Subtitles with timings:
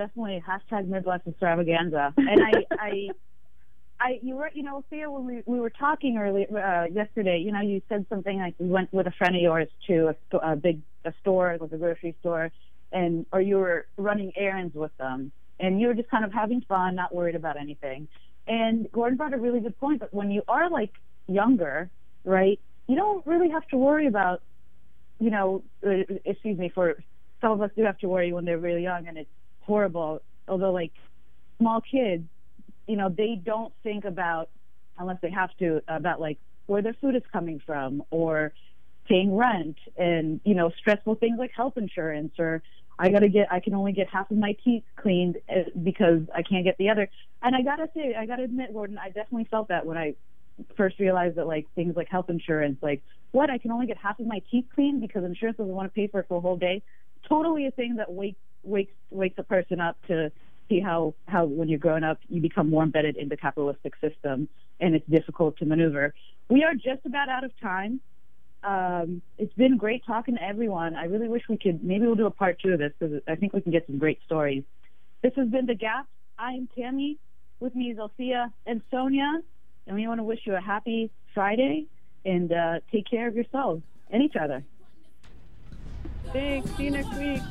[0.00, 2.14] definitely hashtag Midwest extravaganza.
[2.16, 3.08] And I, I,
[4.00, 7.52] I, you were, you know, Thea, when we, we were talking earlier uh, yesterday, you
[7.52, 10.56] know, you said something like you went with a friend of yours to a, a
[10.56, 12.50] big a store, like a grocery store,
[12.92, 16.62] and or you were running errands with them, and you were just kind of having
[16.62, 18.08] fun, not worried about anything.
[18.46, 20.00] And Gordon brought a really good point.
[20.00, 20.92] But when you are like
[21.26, 21.90] younger,
[22.24, 24.42] right, you don't really have to worry about,
[25.18, 26.96] you know, uh, excuse me, for
[27.42, 29.30] some of us do have to worry when they're really young, and it's
[29.62, 30.22] horrible.
[30.48, 30.92] Although like
[31.58, 32.24] small kids,
[32.86, 34.48] you know, they don't think about
[34.98, 38.52] unless they have to about like where their food is coming from or
[39.08, 42.62] paying rent and you know stressful things like health insurance or
[42.98, 46.20] I got to get I can only get half of my teeth cleaned uh, because
[46.34, 47.08] I can't get the other.
[47.42, 49.96] And I got to say I got to admit Gordon, I definitely felt that when
[49.96, 50.14] I
[50.76, 54.20] first realized that like things like health insurance like what I can only get half
[54.20, 56.56] of my teeth cleaned because insurance doesn't want to pay for it for a whole
[56.56, 56.82] day.
[57.28, 60.30] Totally a thing that wakes wakes wakes a person up to
[60.68, 64.48] see how how when you're growing up you become more embedded in the capitalistic system
[64.80, 66.14] and it's difficult to maneuver.
[66.48, 68.00] We are just about out of time.
[68.62, 70.94] Um, it's been great talking to everyone.
[70.94, 73.34] I really wish we could maybe we'll do a part two of this because I
[73.34, 74.64] think we can get some great stories.
[75.22, 76.06] This has been the Gap.
[76.38, 77.18] I am Tammy.
[77.58, 79.42] With me is Althea and Sonia,
[79.86, 81.86] and we want to wish you a happy Friday
[82.24, 84.64] and uh, take care of yourselves and each other.
[86.32, 86.70] Thanks.
[86.76, 87.42] See you next week.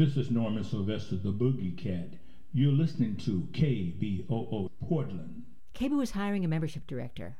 [0.00, 2.14] This is Norman Sylvester, the Boogie Cat.
[2.54, 5.42] You're listening to KBOO Portland.
[5.74, 7.36] KBOO is hiring a membership director.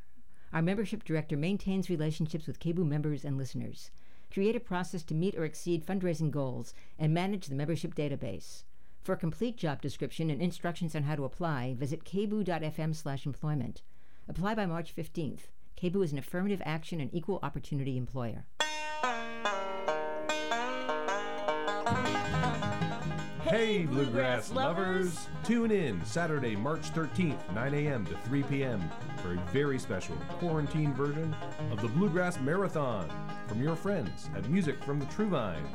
[0.53, 3.91] Our membership director maintains relationships with KBOO members and listeners,
[4.31, 8.65] create a process to meet or exceed fundraising goals, and manage the membership database.
[9.03, 13.83] For a complete job description and instructions on how to apply, visit kboo.fm slash employment.
[14.29, 15.49] Apply by March 15th.
[15.81, 18.45] KBOO is an affirmative action and equal opportunity employer.
[23.43, 25.29] Hey, bluegrass lovers!
[25.43, 28.07] Tune in Saturday, March 13th, 9 a.m.
[28.07, 28.89] to 3 p.m.
[29.23, 31.35] for a very special quarantine version
[31.73, 33.11] of the Bluegrass Marathon
[33.49, 35.67] from your friends at Music from the True Vine.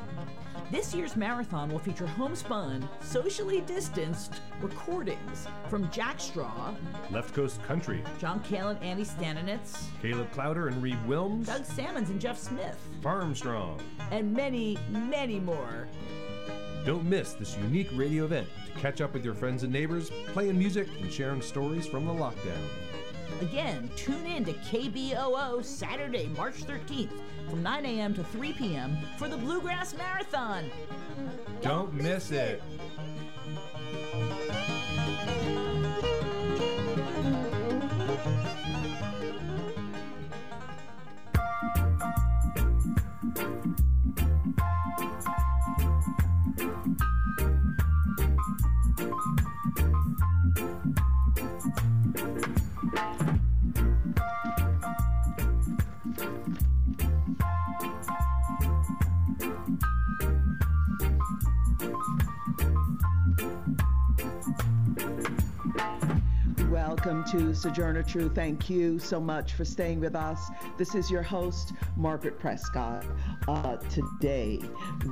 [0.72, 6.74] This year's marathon will feature homespun, socially distanced recordings from Jack Straw,
[7.12, 12.10] Left Coast Country, John Cale and Andy Stanonitz, Caleb Klauder and Reeb Willms, Doug Salmons
[12.10, 13.80] and Jeff Smith, Farmstrong.
[14.12, 15.88] and many, many more.
[16.84, 20.58] Don't miss this unique radio event to catch up with your friends and neighbors, playing
[20.58, 22.68] music and sharing stories from the lockdown.
[23.42, 27.12] Again, tune in to KBOO Saturday, March 13th
[27.50, 28.14] from 9 a.m.
[28.16, 28.98] to 3 p.m.
[29.18, 30.70] for the Bluegrass Marathon.
[31.62, 32.62] Don't miss it.
[67.06, 68.34] Welcome to Sojourner Truth.
[68.34, 70.50] Thank you so much for staying with us.
[70.76, 73.06] This is your host, Margaret Prescott.
[73.48, 74.60] Uh, today,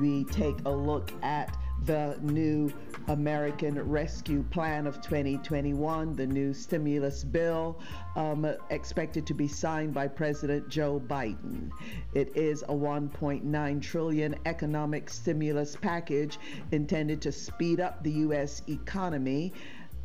[0.01, 1.55] we take a look at
[1.85, 2.73] the new
[3.09, 7.79] American Rescue Plan of 2021, the new stimulus bill
[8.15, 11.69] um, expected to be signed by President Joe Biden.
[12.15, 16.39] It is a 1.9 trillion economic stimulus package
[16.71, 18.63] intended to speed up the U.S.
[18.67, 19.53] economy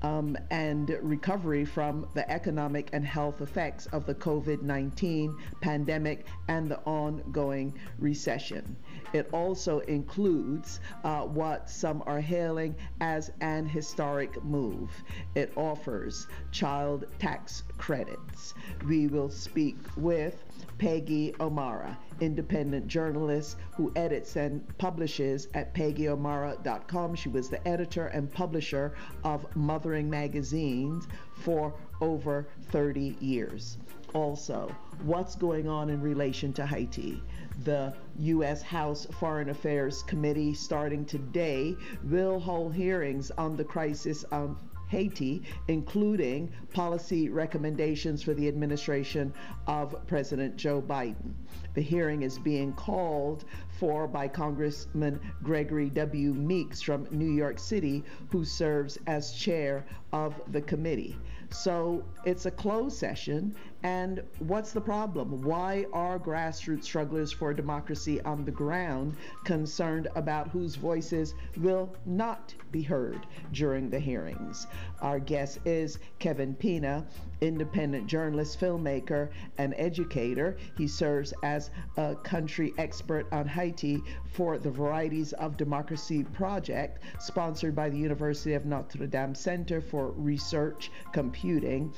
[0.02, 6.70] um, and recovery from the economic and health effects of the COVID 19 pandemic and
[6.70, 8.76] the ongoing recession.
[9.12, 14.90] It also includes uh, what some are hailing as an historic move.
[15.34, 18.54] It offers child tax credits.
[18.86, 20.44] We will speak with
[20.78, 27.14] Peggy O'Mara, independent journalist who edits and publishes at peggyomara.com.
[27.14, 28.94] She was the editor and publisher
[29.24, 33.78] of Mothering magazines for over 30 years.
[34.14, 37.22] Also, what's going on in relation to Haiti?
[37.64, 38.62] The U.S.
[38.62, 44.56] House Foreign Affairs Committee, starting today, will hold hearings on the crisis on
[44.88, 49.32] Haiti, including policy recommendations for the administration
[49.66, 51.34] of President Joe Biden.
[51.74, 53.44] The hearing is being called
[53.78, 56.34] for by Congressman Gregory W.
[56.34, 61.16] Meeks from New York City, who serves as chair of the committee.
[61.50, 63.54] So it's a closed session.
[63.84, 65.42] And what's the problem?
[65.42, 72.52] Why are grassroots strugglers for democracy on the ground concerned about whose voices will not
[72.72, 74.66] be heard during the hearings?
[75.00, 77.06] Our guest is Kevin Pina,
[77.40, 80.56] independent journalist, filmmaker, and educator.
[80.76, 84.02] He serves as a country expert on Haiti
[84.32, 90.10] for the Varieties of Democracy Project, sponsored by the University of Notre Dame Center for
[90.10, 91.92] Research Computing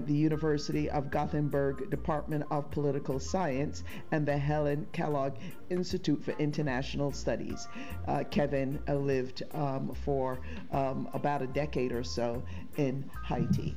[0.00, 5.34] the University of Gothenburg Department of Political Science and the Helen Kellogg
[5.70, 7.68] Institute for International Studies.
[8.08, 10.40] Uh, Kevin uh, lived um, for
[10.72, 12.42] um, about a decade or so
[12.76, 13.76] in Haiti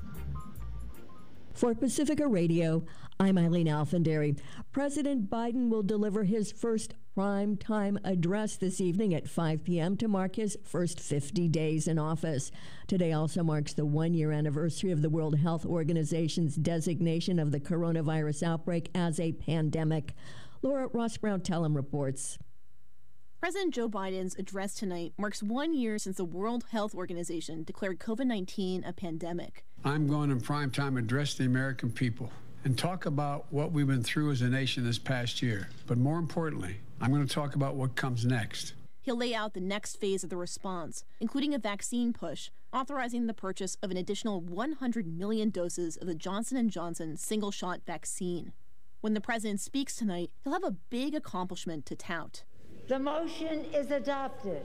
[1.53, 2.85] For Pacifica Radio,
[3.19, 4.35] I'm Aileen Alfandary.
[4.71, 9.97] President Biden will deliver his first prime time address this evening at 5 p.m.
[9.97, 12.51] to mark his first 50 days in office.
[12.87, 17.59] Today also marks the one year anniversary of the World Health Organization's designation of the
[17.59, 20.13] coronavirus outbreak as a pandemic.
[20.61, 22.39] Laura Rosbrow Telem reports.
[23.41, 28.25] President Joe Biden's address tonight marks one year since the World Health Organization declared COVID
[28.25, 29.65] 19 a pandemic.
[29.83, 32.31] I'm going in prime time address the American people
[32.63, 35.69] and talk about what we've been through as a nation this past year.
[35.87, 38.73] But more importantly, I'm going to talk about what comes next.
[39.01, 43.33] He'll lay out the next phase of the response, including a vaccine push, authorizing the
[43.33, 48.53] purchase of an additional 100 million doses of the Johnson & Johnson single-shot vaccine.
[48.99, 52.43] When the president speaks tonight, he'll have a big accomplishment to tout.
[52.87, 54.61] The motion is adopted.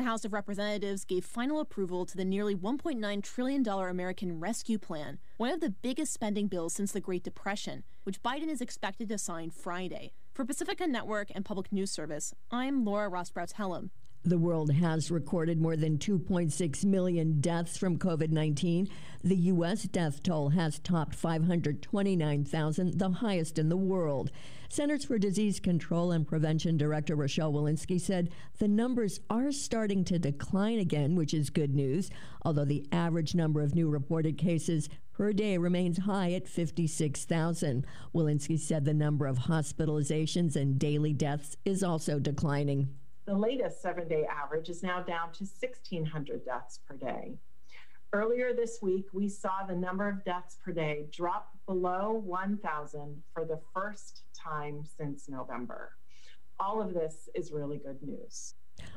[0.00, 5.18] The House of Representatives gave final approval to the nearly $1.9 trillion American Rescue Plan,
[5.36, 9.18] one of the biggest spending bills since the Great Depression, which Biden is expected to
[9.18, 10.14] sign Friday.
[10.32, 13.90] For Pacifica Network and Public News Service, I'm Laura Rosbrow Telem.
[14.22, 18.86] The world has recorded more than 2.6 million deaths from COVID 19.
[19.24, 19.84] The U.S.
[19.84, 24.30] death toll has topped 529,000, the highest in the world.
[24.68, 28.28] Centers for Disease Control and Prevention Director Rochelle Walensky said
[28.58, 32.10] the numbers are starting to decline again, which is good news,
[32.42, 37.86] although the average number of new reported cases per day remains high at 56,000.
[38.14, 42.90] Walensky said the number of hospitalizations and daily deaths is also declining.
[43.30, 47.38] The latest seven day average is now down to 1,600 deaths per day.
[48.12, 53.44] Earlier this week, we saw the number of deaths per day drop below 1,000 for
[53.44, 55.92] the first time since November.
[56.58, 58.54] All of this is really good news.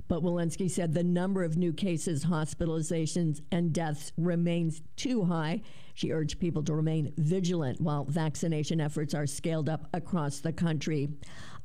[0.08, 5.62] But Walensky said the number of new cases, hospitalizations, and deaths remains too high.
[5.94, 11.10] She urged people to remain vigilant while vaccination efforts are scaled up across the country.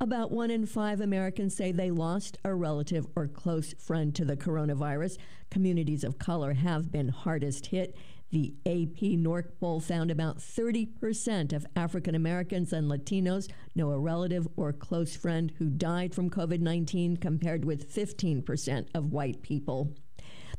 [0.00, 4.36] About one in five Americans say they lost a relative or close friend to the
[4.36, 5.18] coronavirus.
[5.50, 7.96] Communities of color have been hardest hit.
[8.30, 14.46] The AP NORC poll found about 30% of African Americans and Latinos know a relative
[14.56, 19.94] or close friend who died from COVID 19, compared with 15% of white people.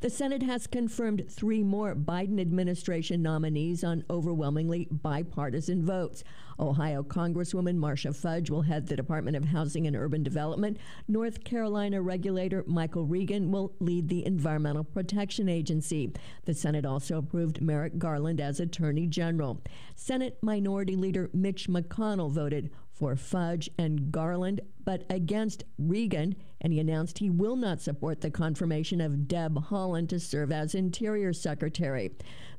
[0.00, 6.24] The Senate has confirmed three more Biden administration nominees on overwhelmingly bipartisan votes.
[6.58, 10.78] Ohio Congresswoman Marcia Fudge will head the Department of Housing and Urban Development.
[11.06, 16.10] North Carolina regulator Michael Regan will lead the Environmental Protection Agency.
[16.46, 19.60] The Senate also approved Merrick Garland as Attorney General.
[19.96, 26.78] Senate Minority Leader Mitch McConnell voted for Fudge and Garland, but against Regan, and he
[26.78, 32.10] announced he will not support the confirmation of Deb Haaland to serve as Interior Secretary.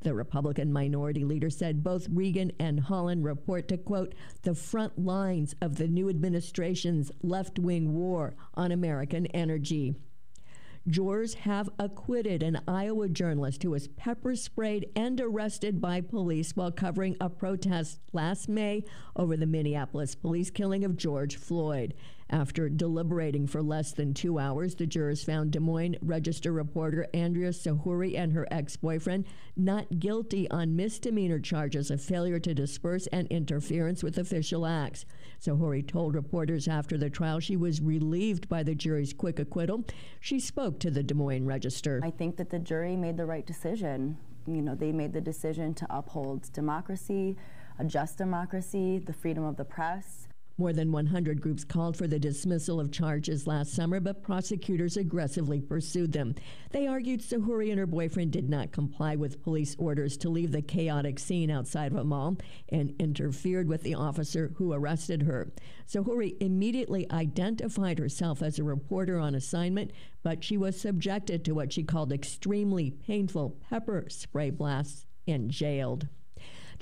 [0.01, 5.53] The Republican minority leader said both Regan and Haaland report to, quote, the front lines
[5.61, 9.93] of the new administration's left wing war on American energy.
[10.87, 16.71] Jurors have acquitted an Iowa journalist who was pepper sprayed and arrested by police while
[16.71, 18.83] covering a protest last May
[19.15, 21.93] over the Minneapolis police killing of George Floyd.
[22.31, 27.49] After deliberating for less than two hours, the jurors found Des Moines Register reporter Andrea
[27.49, 29.25] Sahouri and her ex boyfriend
[29.57, 35.05] not guilty on misdemeanor charges of failure to disperse and interference with official acts.
[35.41, 39.83] Sahuri told reporters after the trial she was relieved by the jury's quick acquittal.
[40.21, 41.99] She spoke to the Des Moines Register.
[42.01, 44.17] I think that the jury made the right decision.
[44.47, 47.35] You know, they made the decision to uphold democracy,
[47.77, 50.20] a just democracy, the freedom of the press.
[50.61, 55.59] More than 100 groups called for the dismissal of charges last summer, but prosecutors aggressively
[55.59, 56.35] pursued them.
[56.69, 60.61] They argued Sahouri and her boyfriend did not comply with police orders to leave the
[60.61, 62.37] chaotic scene outside of a mall
[62.69, 65.51] and interfered with the officer who arrested her.
[65.87, 69.89] Sahouri immediately identified herself as a reporter on assignment,
[70.21, 76.07] but she was subjected to what she called extremely painful pepper spray blasts and jailed.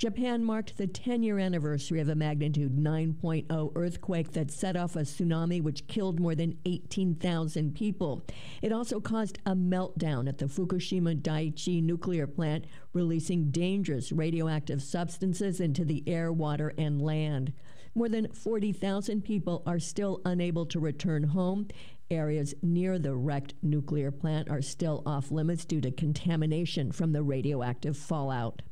[0.00, 5.00] Japan marked the 10 year anniversary of a magnitude 9.0 earthquake that set off a
[5.00, 8.24] tsunami which killed more than 18,000 people.
[8.62, 12.64] It also caused a meltdown at the Fukushima Daiichi nuclear plant,
[12.94, 17.52] releasing dangerous radioactive substances into the air, water, and land.
[17.94, 21.68] More than 40,000 people are still unable to return home.
[22.10, 27.22] Areas near the wrecked nuclear plant are still off limits due to contamination from the
[27.22, 28.62] radioactive fallout.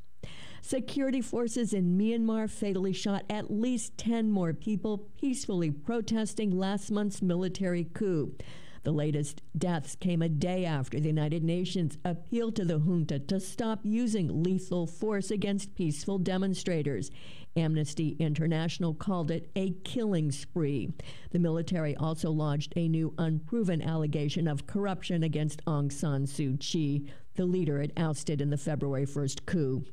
[0.68, 7.22] Security forces in Myanmar fatally shot at least 10 more people peacefully protesting last month's
[7.22, 8.34] military coup.
[8.82, 13.40] The latest deaths came a day after the United Nations appealed to the junta to
[13.40, 17.10] stop using lethal force against peaceful demonstrators.
[17.56, 20.92] Amnesty International called it a killing spree.
[21.30, 27.10] The military also lodged a new unproven allegation of corruption against Aung San Suu Kyi,
[27.38, 29.84] the leader it ousted in the February 1st coup.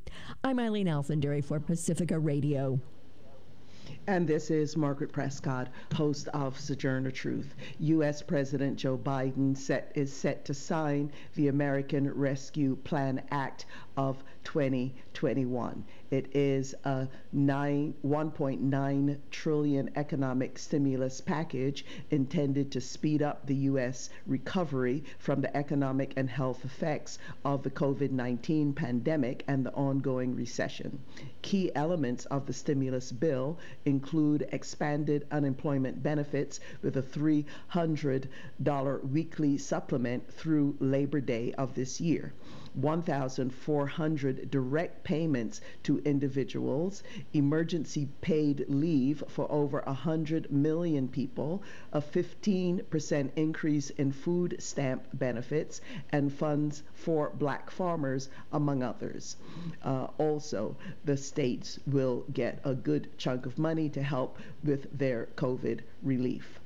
[0.42, 2.80] I'm Aileen Alfandary for Pacifica Radio.
[4.08, 7.54] And this is Margaret Prescott, host of Sojourner Truth.
[7.78, 8.20] U.S.
[8.20, 15.84] President Joe Biden set, is set to sign the American Rescue Plan Act of 2021.
[16.08, 24.08] It is a 9, 1.9 trillion economic stimulus package intended to speed up the U.S.
[24.24, 30.36] recovery from the economic and health effects of the COVID 19 pandemic and the ongoing
[30.36, 31.00] recession.
[31.42, 38.28] Key elements of the stimulus bill include expanded unemployment benefits with a $300
[39.10, 42.32] weekly supplement through Labor Day of this year.
[42.76, 47.02] 1,400 direct payments to individuals,
[47.32, 55.80] emergency paid leave for over 100 million people, a 15% increase in food stamp benefits,
[56.10, 59.36] and funds for black farmers, among others.
[59.82, 65.28] Uh, also, the states will get a good chunk of money to help with their
[65.36, 66.60] COVID relief.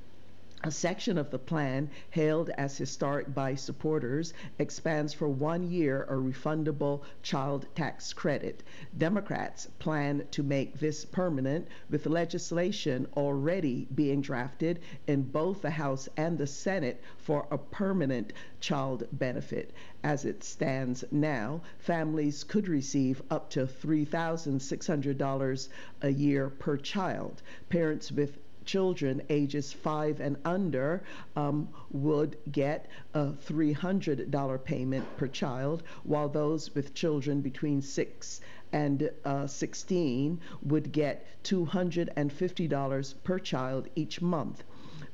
[0.63, 6.13] A section of the plan, hailed as historic by supporters, expands for one year a
[6.13, 8.61] refundable child tax credit.
[8.95, 16.07] Democrats plan to make this permanent, with legislation already being drafted in both the House
[16.15, 19.73] and the Senate for a permanent child benefit.
[20.03, 25.69] As it stands now, families could receive up to $3,600
[26.03, 27.41] a year per child.
[27.69, 31.03] Parents with children ages five and under
[31.35, 38.41] um, would get a $300 payment per child, while those with children between six
[38.73, 44.63] and uh, 16 would get $250 per child each month.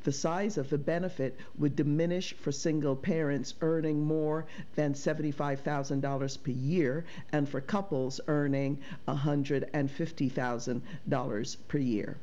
[0.03, 6.51] The size of the benefit would diminish for single parents earning more than $75,000 per
[6.51, 12.17] year and for couples earning $150,000 per year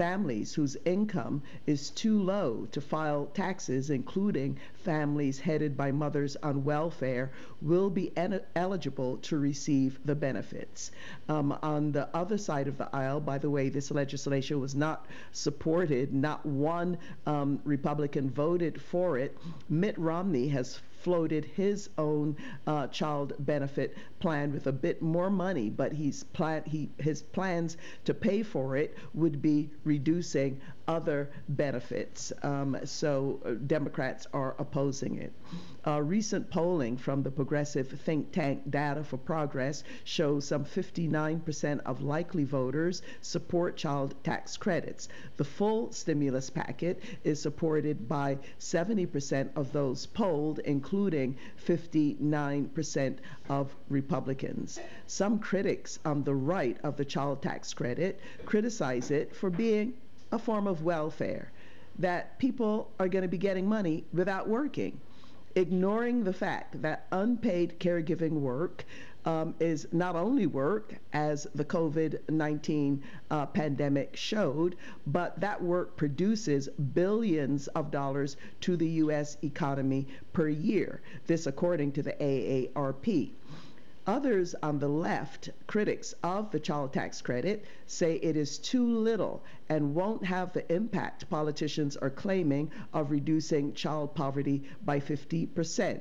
[0.00, 6.64] families whose income is too low to file taxes, including families headed by mothers on
[6.64, 7.30] welfare,
[7.60, 10.90] will be en- eligible to receive the benefits.
[11.28, 15.04] Um, on the other side of the aisle, by the way, this legislation was not
[15.32, 19.36] supported, not one um, Republican voted for it.
[19.68, 25.70] Mitt Romney has floated his own uh, child benefit plan with a bit more money,
[25.70, 32.32] but he's plan he his plans to pay for it would be reducing other benefits.
[32.42, 35.32] Um, so uh, Democrats are opposing it.
[35.86, 42.02] Uh, recent polling from the progressive think tank Data for Progress shows some 59% of
[42.02, 45.08] likely voters support child tax credits.
[45.36, 51.36] The full stimulus packet is supported by 70% of those polled, including
[51.66, 53.16] 59%
[53.48, 54.09] of Republicans.
[55.06, 59.94] Some critics on the right of the child tax credit criticize it for being
[60.32, 61.50] a form of welfare,
[61.98, 65.00] that people are going to be getting money without working
[65.56, 68.84] ignoring the fact that unpaid caregiving work
[69.24, 74.76] um, is not only work, as the COVID 19 uh, pandemic showed,
[75.06, 79.36] but that work produces billions of dollars to the U.S.
[79.42, 81.02] economy per year.
[81.26, 83.32] This, according to the AARP.
[84.06, 89.44] Others on the left, critics of the child tax credit, say it is too little
[89.68, 96.00] and won't have the impact politicians are claiming of reducing child poverty by 50%.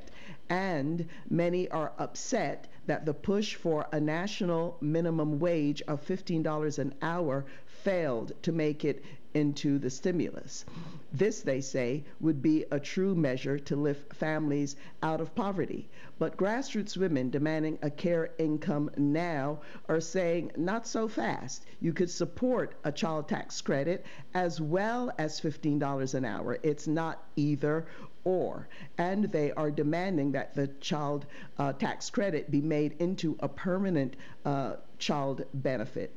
[0.49, 6.93] And many are upset that the push for a national minimum wage of $15 an
[7.01, 10.65] hour failed to make it into the stimulus.
[11.11, 15.89] This, they say, would be a true measure to lift families out of poverty.
[16.17, 21.65] But grassroots women demanding a care income now are saying, not so fast.
[21.79, 26.59] You could support a child tax credit as well as $15 an hour.
[26.63, 27.85] It's not either
[28.23, 28.67] or.
[28.97, 31.25] And they are demanding that the child
[31.57, 36.13] uh, tax credit be made into a permanent uh, child benefit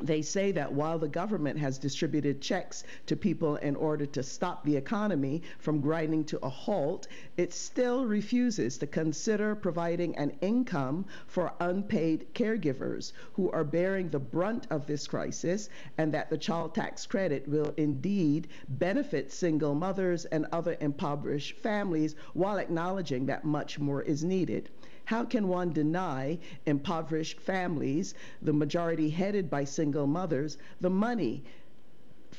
[0.00, 4.64] they say that while the government has distributed checks to people in order to stop
[4.64, 11.04] the economy from grinding to a halt, it still refuses to consider providing an income
[11.26, 16.72] for unpaid caregivers who are bearing the brunt of this crisis, and that the child
[16.76, 23.80] tax credit will indeed benefit single mothers and other impoverished families while acknowledging that much
[23.80, 24.70] more is needed.
[25.08, 28.12] How can one deny impoverished families,
[28.42, 31.44] the majority headed by single mothers, the money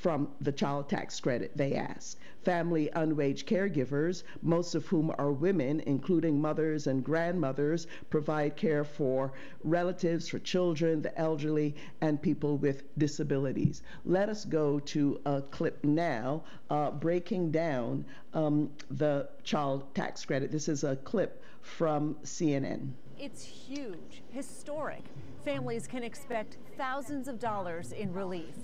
[0.02, 2.18] from the child tax credit, they ask.
[2.44, 9.34] Family unwaged caregivers, most of whom are women, including mothers and grandmothers, provide care for
[9.64, 13.82] relatives, for children, the elderly, and people with disabilities.
[14.06, 20.50] Let us go to a clip now uh, breaking down um, the child tax credit.
[20.50, 22.92] This is a clip from CNN.
[23.20, 25.04] It's huge, historic.
[25.44, 28.56] Families can expect thousands of dollars in relief.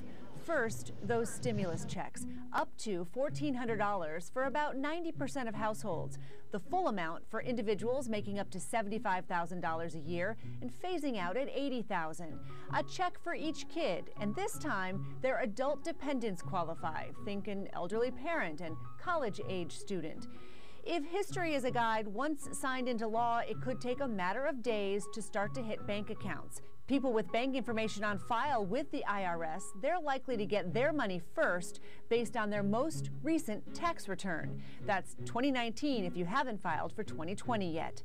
[0.46, 6.20] First, those stimulus checks, up to $1,400 for about 90% of households.
[6.52, 11.50] The full amount for individuals making up to $75,000 a year and phasing out at
[11.52, 12.40] 80,000.
[12.76, 17.06] A check for each kid, and this time their adult dependents qualify.
[17.26, 20.28] Think an elderly parent and college age student.
[20.84, 24.62] If history is a guide, once signed into law, it could take a matter of
[24.62, 26.62] days to start to hit bank accounts.
[26.88, 31.20] People with bank information on file with the IRS, they're likely to get their money
[31.34, 34.62] first based on their most recent tax return.
[34.86, 38.04] That's 2019 if you haven't filed for 2020 yet.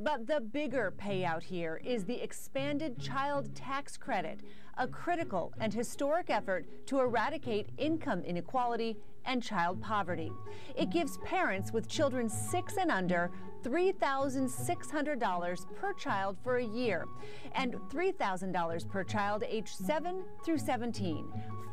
[0.00, 4.40] But the bigger payout here is the expanded child tax credit,
[4.76, 10.32] a critical and historic effort to eradicate income inequality and child poverty.
[10.74, 13.30] It gives parents with children six and under
[13.66, 17.04] $3,600 per child for a year
[17.56, 21.26] and $3,000 per child aged 7 through 17.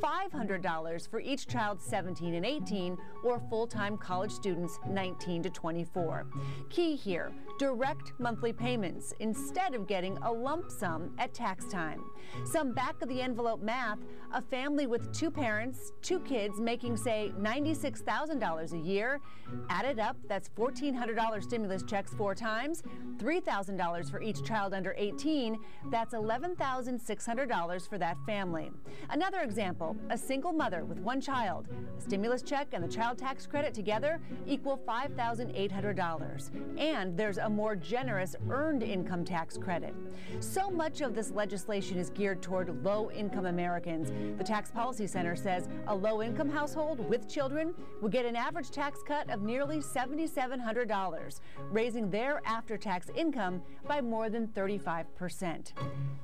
[0.03, 6.27] $500 for each child 17 and 18 or full-time college students 19 to 24.
[6.69, 12.03] Key here, direct monthly payments instead of getting a lump sum at tax time.
[12.43, 13.99] Some back of the envelope math,
[14.34, 19.21] a family with two parents, two kids making say $96,000 a year,
[19.69, 22.84] added up that's $1,400 stimulus checks four times,
[23.17, 25.60] $3,000 for each child under 18,
[25.91, 28.72] that's $11,600 for that family.
[29.10, 31.67] Another example, a single mother with one child,
[31.98, 36.80] a stimulus check and the child tax credit together equal $5,800.
[36.80, 39.93] And there's a more generous earned income tax credit.
[40.39, 44.12] So much of this legislation is geared toward low income Americans.
[44.38, 48.72] The Tax Policy Center says a low income household with children would get an average
[48.72, 51.39] tax cut of nearly $7,700,
[51.73, 55.71] raising their after tax income by more than 35%.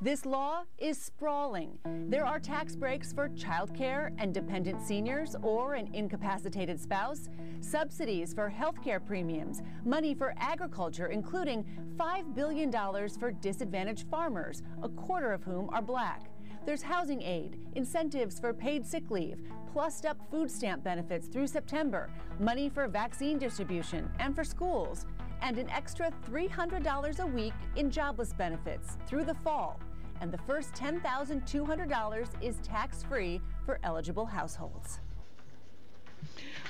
[0.01, 1.77] This law is sprawling.
[2.07, 7.29] There are tax breaks for child child care and dependent seniors or an incapacitated spouse,
[7.61, 11.65] subsidies for health care premiums, money for agriculture, including
[11.97, 12.71] $5 billion
[13.19, 16.29] for disadvantaged farmers, a quarter of whom are black.
[16.65, 19.41] There's housing aid, incentives for paid sick leave,
[19.73, 22.09] plussed up food stamp benefits through September,
[22.39, 25.05] money for vaccine distribution and for schools,
[25.41, 29.79] and an extra $300 a week in jobless benefits through the fall.
[30.21, 34.99] And the first $10,200 is tax free for eligible households.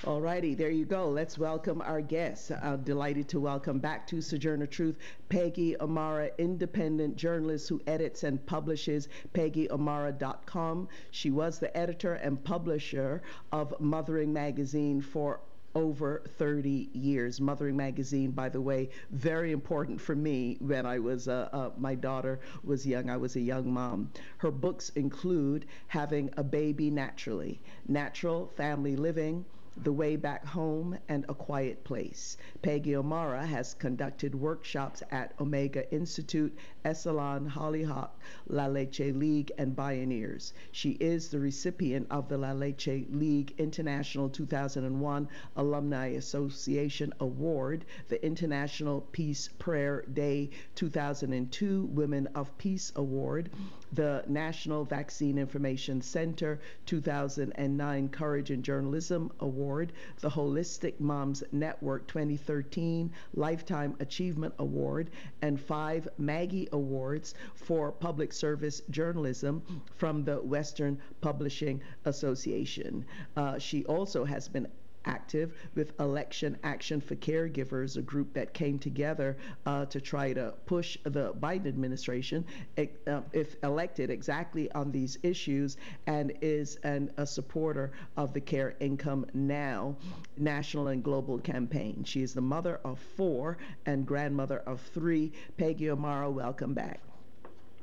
[0.06, 1.10] All righty, there you go.
[1.10, 2.52] Let's welcome our guests.
[2.52, 8.44] I'm delighted to welcome back to Sojourner Truth Peggy O'Mara, independent journalist who edits and
[8.46, 10.88] publishes PeggyOMara.com.
[11.12, 15.42] She was the editor and publisher of Mothering Magazine for
[15.76, 17.40] over 30 years.
[17.42, 21.96] Mothering Magazine, by the way, very important for me when I was, uh, uh, my
[21.96, 23.10] daughter was young.
[23.10, 24.12] I was a young mom.
[24.38, 29.46] Her books include Having a Baby Naturally, Natural Family Living,
[29.78, 32.38] the Way Back Home, and A Quiet Place.
[32.62, 40.54] Peggy O'Mara has conducted workshops at Omega Institute, Esalen, Hollyhock, La Leche League, and Bioneers.
[40.72, 48.24] She is the recipient of the La Leche League International 2001 Alumni Association Award, the
[48.26, 53.50] International Peace Prayer Day 2002 Women of Peace Award,
[53.94, 63.12] the National Vaccine Information Center 2009 Courage in Journalism Award, the Holistic Moms Network 2013
[63.34, 65.10] Lifetime Achievement Award,
[65.42, 69.64] and five Maggie Awards for Public Service Journalism
[69.96, 73.06] from the Western Publishing Association.
[73.36, 74.68] Uh, she also has been
[75.06, 80.54] active with Election Action for Caregivers, a group that came together uh, to try to
[80.66, 82.46] push the Biden administration,
[82.78, 88.76] uh, if elected, exactly on these issues, and is an, a supporter of the Care
[88.80, 89.96] Income Now
[90.38, 92.04] national and global campaign.
[92.04, 95.32] She is the mother of four and grandmother of three.
[95.58, 97.02] Peggy O'Mara, welcome back.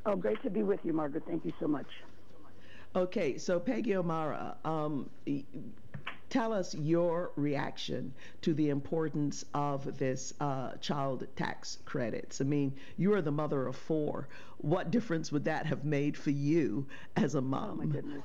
[0.04, 1.24] Oh, great to be with you, Margaret.
[1.26, 1.86] Thank you so much.
[2.94, 5.10] Okay, so Peggy O'Mara, um,
[6.36, 12.42] tell us your reaction to the importance of this uh, child tax credits.
[12.42, 14.28] I mean, you are the mother of four.
[14.58, 17.70] What difference would that have made for you as a mom?
[17.70, 18.22] Oh my goodness.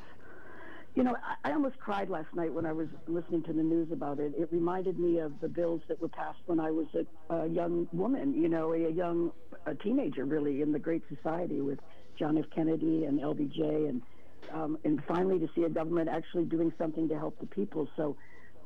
[0.93, 4.19] You know, I, almost cried last night when I was listening to the news about
[4.19, 4.33] it.
[4.37, 7.87] It reminded me of the bills that were passed when I was a, a young
[7.93, 9.31] woman, you know, a, a young
[9.65, 11.79] a teenager, really, in the Great Society with
[12.19, 12.43] John F.
[12.53, 14.01] Kennedy and LBJ and
[14.51, 17.87] um, and finally to see a government actually doing something to help the people.
[17.95, 18.15] So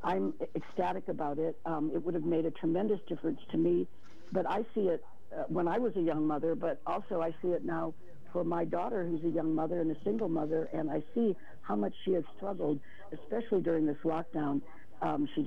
[0.02, 1.58] I'm ecstatic about it.
[1.66, 3.86] Um, it would have made a tremendous difference to me,
[4.32, 5.04] but I see it
[5.36, 7.94] uh, when I was a young mother, but also I see it now
[8.32, 11.76] for my daughter who's a young mother and a single mother, and I see how
[11.76, 12.78] much she has struggled,
[13.12, 14.60] especially during this lockdown.
[15.02, 15.46] Um, she's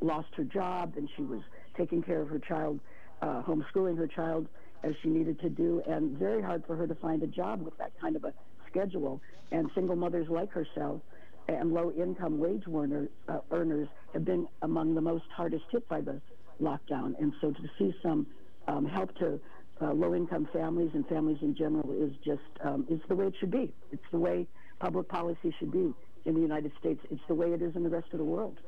[0.00, 1.40] lost her job and she was
[1.76, 2.80] taking care of her child,
[3.22, 4.46] uh, homeschooling her child
[4.82, 7.76] as she needed to do, and very hard for her to find a job with
[7.78, 8.32] that kind of a
[8.70, 9.20] schedule.
[9.52, 11.00] And single mothers like herself
[11.48, 16.00] and low income wage earner, uh, earners have been among the most hardest hit by
[16.00, 16.20] the
[16.62, 17.18] lockdown.
[17.18, 18.26] And so to see some
[18.68, 19.40] um, help to
[19.80, 23.34] uh, low income families and families in general is just um, is the way it
[23.40, 23.72] should be.
[23.90, 24.46] It's the way
[24.78, 27.00] public policy should be in the United States.
[27.10, 28.58] It's the way it is in the rest of the world.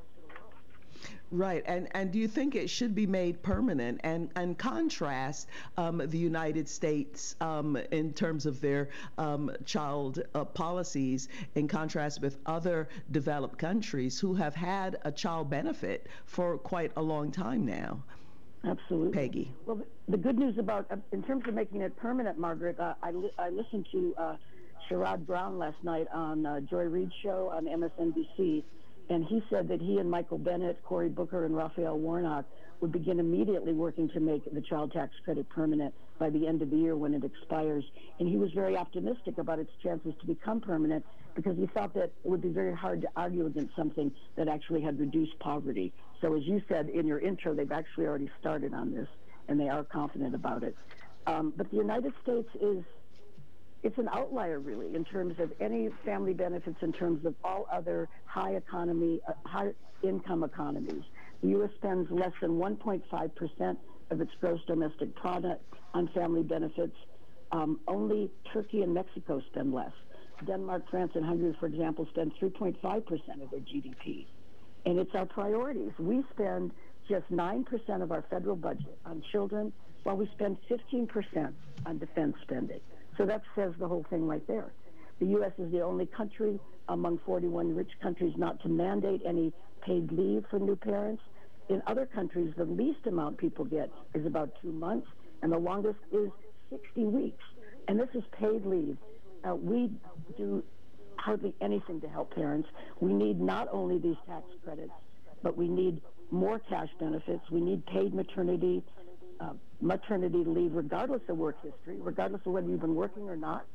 [1.30, 4.02] Right, and and do you think it should be made permanent?
[4.04, 10.44] And and contrast um, the United States um, in terms of their um, child uh,
[10.44, 16.92] policies, in contrast with other developed countries who have had a child benefit for quite
[16.96, 18.04] a long time now.
[18.64, 19.52] Absolutely, Peggy.
[19.66, 23.10] Well, the good news about uh, in terms of making it permanent, Margaret, uh, I
[23.10, 24.36] li- I listened to uh,
[24.88, 28.62] Sherrod Brown last night on uh, Joy Reid's show on MSNBC
[29.08, 32.44] and he said that he and Michael Bennet, Cory Booker, and Raphael Warnock
[32.80, 36.70] would begin immediately working to make the child tax credit permanent by the end of
[36.70, 37.84] the year when it expires.
[38.18, 42.12] And he was very optimistic about its chances to become permanent because he thought that
[42.24, 45.92] it would be very hard to argue against something that actually had reduced poverty.
[46.20, 49.08] So, as you said in your intro, they've actually already started on this
[49.48, 50.76] and they are confident about it.
[51.26, 52.84] Um, but the United States is
[53.82, 58.08] it's an outlier really in terms of any family benefits in terms of all other
[58.26, 61.02] high economy, uh, high income economies.
[61.42, 61.70] The U.S.
[61.76, 63.76] spends less than 1.5%
[64.10, 65.64] of its gross domestic product
[65.94, 66.96] on family benefits.
[67.50, 69.92] Um, only Turkey and Mexico spend less.
[70.46, 74.26] Denmark, France, and Hungary, for example, spend 3.5% of their GDP.
[74.86, 75.92] And it's our priorities.
[75.98, 76.72] We spend
[77.08, 79.72] just 9% of our federal budget on children,
[80.04, 81.52] while we spend 15%
[81.86, 82.80] on defense spending.
[83.16, 84.72] So that says the whole thing right there.
[85.20, 85.52] The U.S.
[85.58, 90.58] is the only country among 41 rich countries not to mandate any paid leave for
[90.58, 91.22] new parents.
[91.68, 95.06] In other countries, the least amount people get is about two months,
[95.42, 96.30] and the longest is
[96.70, 97.44] 60 weeks.
[97.88, 98.96] And this is paid leave.
[99.44, 99.90] Uh, we
[100.36, 100.62] do
[101.16, 102.68] hardly anything to help parents.
[103.00, 104.92] We need not only these tax credits,
[105.42, 107.48] but we need more cash benefits.
[107.50, 108.82] We need paid maternity,
[109.40, 113.66] uh, maternity leave, regardless of work history, regardless of whether you've been working or not.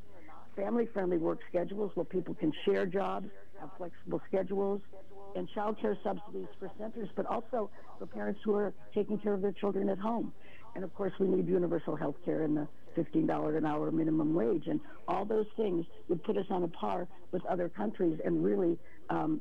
[0.56, 3.28] Family-friendly work schedules where people can share jobs,
[3.60, 4.80] have flexible schedules,
[5.36, 9.42] and child care subsidies for centers, but also for parents who are taking care of
[9.42, 10.32] their children at home.
[10.74, 14.66] And of course, we need universal health care and the $15 an hour minimum wage.
[14.66, 18.78] And all those things would put us on a par with other countries and really
[19.10, 19.40] um,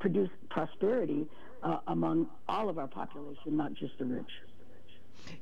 [0.00, 1.26] produce prosperity
[1.62, 4.30] uh, among all of our population, not just the rich.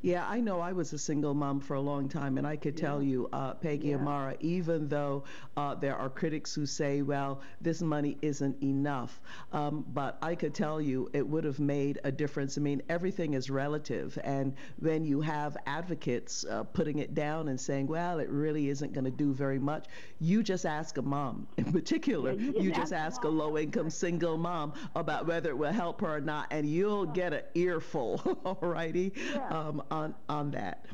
[0.02, 2.76] Yeah, I know I was a single mom for a long time, and I could
[2.76, 3.96] tell you, uh, Peggy yeah.
[3.96, 5.24] O'Mara, even though
[5.56, 9.20] uh, there are critics who say, well, this money isn't enough,
[9.52, 12.56] um, but I could tell you it would have made a difference.
[12.58, 17.60] I mean, everything is relative, and when you have advocates uh, putting it down and
[17.60, 19.86] saying, well, it really isn't going to do very much,
[20.18, 23.90] you just ask a mom in particular, yeah, you, you just ask a low income
[23.90, 28.20] single mom about whether it will help her or not, and you'll get an earful,
[28.44, 29.12] all righty?
[29.50, 30.86] Um, um, on on that.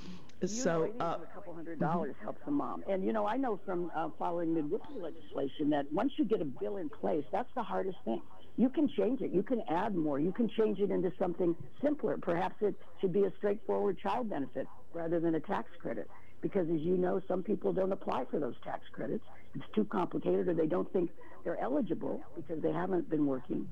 [0.44, 2.24] So uh, a couple hundred dollars mm-hmm.
[2.24, 2.82] helps a mom.
[2.88, 6.44] And you know, I know from uh, following midwifery legislation that once you get a
[6.44, 8.20] bill in place, that's the hardest thing.
[8.56, 9.32] You can change it.
[9.32, 10.18] You can add more.
[10.18, 12.18] You can change it into something simpler.
[12.20, 16.10] Perhaps it should be a straightforward child benefit rather than a tax credit.
[16.42, 19.24] Because as you know, some people don't apply for those tax credits.
[19.54, 21.10] It's too complicated, or they don't think
[21.44, 23.68] they're eligible because they haven't been working.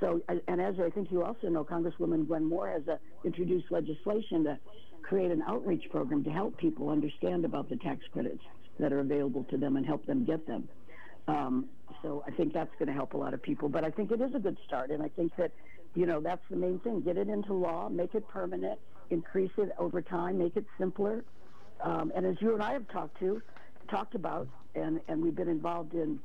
[0.00, 4.44] So, and as I think you also know, Congresswoman Gwen Moore has uh, introduced legislation
[4.44, 4.58] to
[5.02, 8.42] create an outreach program to help people understand about the tax credits
[8.78, 10.68] that are available to them and help them get them.
[11.28, 11.66] Um,
[12.02, 13.68] so I think that's going to help a lot of people.
[13.68, 15.52] But I think it is a good start, and I think that
[15.94, 18.78] you know that's the main thing: get it into law, make it permanent,
[19.10, 21.24] increase it over time, make it simpler.
[21.80, 23.42] Um, and as you and I have talked to,
[23.88, 26.20] talked about, and and we've been involved in,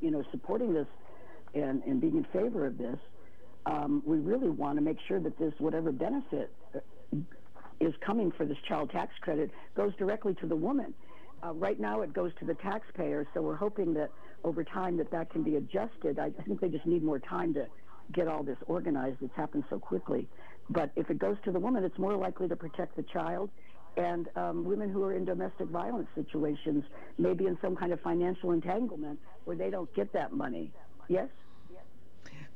[0.00, 0.88] you know, supporting this
[1.54, 2.98] and, and being in favor of this,
[3.66, 6.78] um, we really want to make sure that this, whatever benefit uh,
[7.80, 10.94] is coming for this child tax credit, goes directly to the woman.
[11.42, 14.10] Uh, right now, it goes to the taxpayer, so we're hoping that
[14.44, 16.18] over time that that can be adjusted.
[16.18, 17.66] I, think they just need more time to
[18.12, 19.18] get all this organized.
[19.22, 20.28] It's happened so quickly.
[20.68, 23.50] But if it goes to the woman, it's more likely to protect the child.
[23.96, 26.84] And um, women who are in domestic violence situations,
[27.18, 30.70] maybe in some kind of financial entanglement where they don't get that money.
[31.08, 31.28] Yes?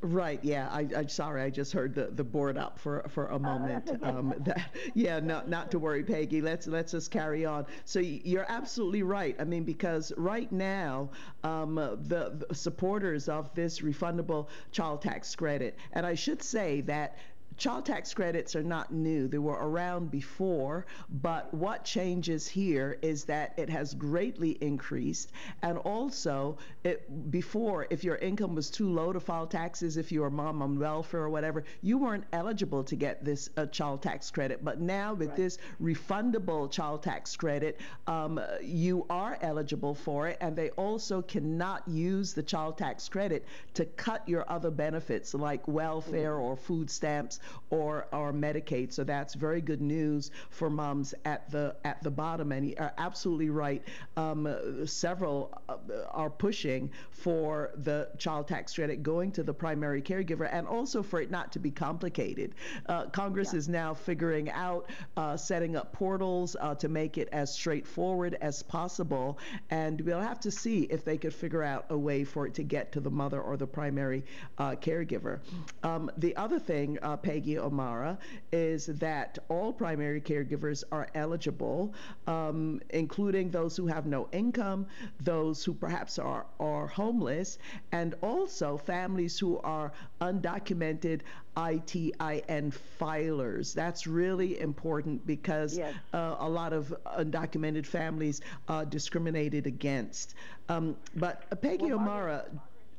[0.05, 0.39] Right.
[0.45, 0.69] Yeah.
[0.71, 1.41] I, am sorry.
[1.41, 3.91] I just heard the, the board up for for a moment.
[4.05, 5.19] Um, that, yeah.
[5.19, 6.43] Not not to worry, Peggy.
[6.43, 7.65] Let's let's just carry on.
[7.87, 9.35] So you're absolutely right.
[9.39, 11.09] I mean, because right now
[11.43, 17.17] um, the, the supporters of this refundable child tax credit, and I should say that
[17.57, 19.29] child tax credits are not new.
[19.29, 20.87] They were around before,
[21.23, 25.33] but what changes here is that it has greatly increased.
[25.63, 30.23] And also, it, before, if your income was too low to file taxes, if you
[30.23, 34.31] were mom on welfare or whatever, you weren't eligible to get this uh, child tax
[34.31, 34.65] credit.
[34.65, 35.37] But now, with right.
[35.37, 41.87] this refundable child tax credit, um, you are eligible for it, and they also cannot
[41.87, 46.45] use the child tax credit to cut your other benefits like welfare mm-hmm.
[46.45, 48.93] or food stamps or or Medicaid.
[48.93, 52.53] So that's very good news for moms at the at the bottom.
[52.53, 53.83] And you are absolutely right.
[54.17, 55.77] Um, several uh,
[56.11, 61.21] are pushing for the child tax credit going to the primary caregiver, and also for
[61.21, 62.55] it not to be complicated.
[62.87, 63.59] Uh, Congress yeah.
[63.59, 68.63] is now figuring out uh, setting up portals uh, to make it as straightforward as
[68.63, 69.39] possible,
[69.71, 72.63] and we'll have to see if they could figure out a way for it to
[72.63, 74.25] get to the mother or the primary
[74.59, 75.41] uh, caregiver.
[75.83, 78.17] Um, the other thing, uh, Peggy O'Mara,
[78.53, 81.93] is that all primary caregivers are eligible,
[82.29, 84.87] um, including those who have no income,
[85.21, 87.59] those who perhaps are, are homeless,
[87.91, 91.23] and also families who are undocumented
[91.57, 93.75] ITIN filers.
[93.75, 95.93] That's really important because yes.
[96.13, 100.37] uh, a lot of undocumented families are discriminated against.
[100.69, 102.45] Um, but Peggy well, O'Mara.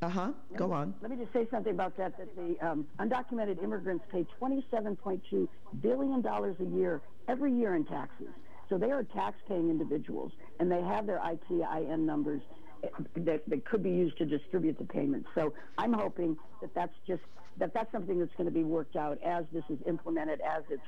[0.02, 0.32] Uh huh.
[0.56, 0.94] Go on.
[1.00, 2.18] Let me just say something about that.
[2.18, 5.48] That the um, undocumented immigrants pay $27.2
[5.80, 8.28] billion a year every year in taxes.
[8.68, 12.42] So they are tax-paying individuals, and they have their ITIN numbers
[12.82, 15.28] eh, that, that could be used to distribute the payments.
[15.34, 17.22] So I'm hoping that that's just
[17.58, 20.82] that that's something that's going to be worked out as this is implemented, as it's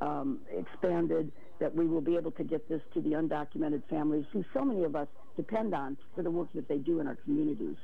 [0.00, 4.44] um, expanded, that we will be able to get this to the undocumented families who
[4.54, 7.76] so many of us depend on for the work that they do in our communities.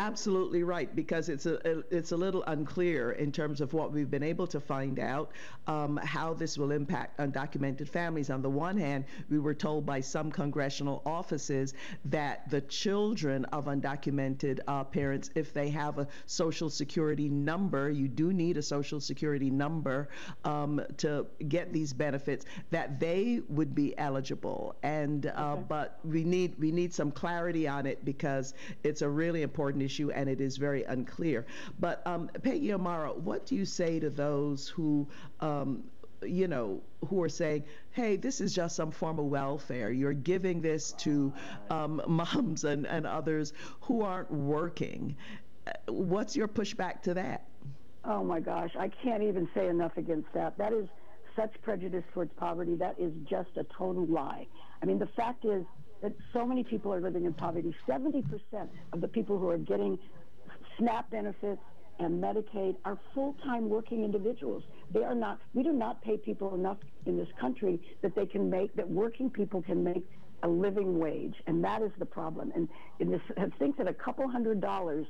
[0.00, 4.22] Absolutely right, because it's a it's a little unclear in terms of what we've been
[4.22, 5.30] able to find out
[5.66, 8.30] um, how this will impact undocumented families.
[8.30, 11.74] On the one hand, we were told by some congressional offices
[12.06, 18.08] that the children of undocumented uh, parents, if they have a social security number, you
[18.08, 20.08] do need a social security number
[20.44, 24.74] um, to get these benefits, that they would be eligible.
[24.82, 25.62] And uh, okay.
[25.68, 30.10] but we need we need some clarity on it because it's a really important issue
[30.12, 31.46] and it is very unclear.
[31.78, 35.08] But um, Peggy O'Mara, what do you say to those who
[35.40, 35.82] um,
[36.22, 39.90] you know, who are saying, hey, this is just some form of welfare.
[39.90, 41.32] You're giving this to
[41.70, 45.16] um, moms and, and others who aren't working.
[45.88, 47.46] What's your pushback to that?
[48.04, 50.58] Oh my gosh, I can't even say enough against that.
[50.58, 50.88] That is
[51.34, 52.74] such prejudice towards poverty.
[52.74, 54.46] That is just a total lie.
[54.82, 55.64] I mean, the fact is
[56.02, 57.74] that so many people are living in poverty.
[57.88, 58.24] 70%
[58.92, 59.98] of the people who are getting
[60.78, 61.60] SNAP benefits
[61.98, 64.62] and Medicaid are full-time working individuals.
[64.92, 68.48] They are not, we do not pay people enough in this country that they can
[68.48, 70.06] make, that working people can make
[70.42, 71.34] a living wage.
[71.46, 72.52] And that is the problem.
[72.54, 75.06] And in this, I think that a couple hundred dollars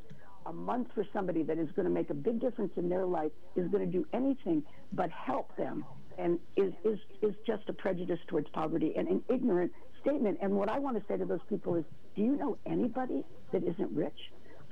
[0.47, 3.31] a month for somebody that is going to make a big difference in their life
[3.57, 5.85] is going to do anything but help them
[6.19, 9.71] and is, is, is just a prejudice towards poverty and an ignorant
[10.01, 10.39] statement.
[10.43, 11.85] And what I want to say to those people is,
[12.17, 14.19] do you know anybody that isn't rich?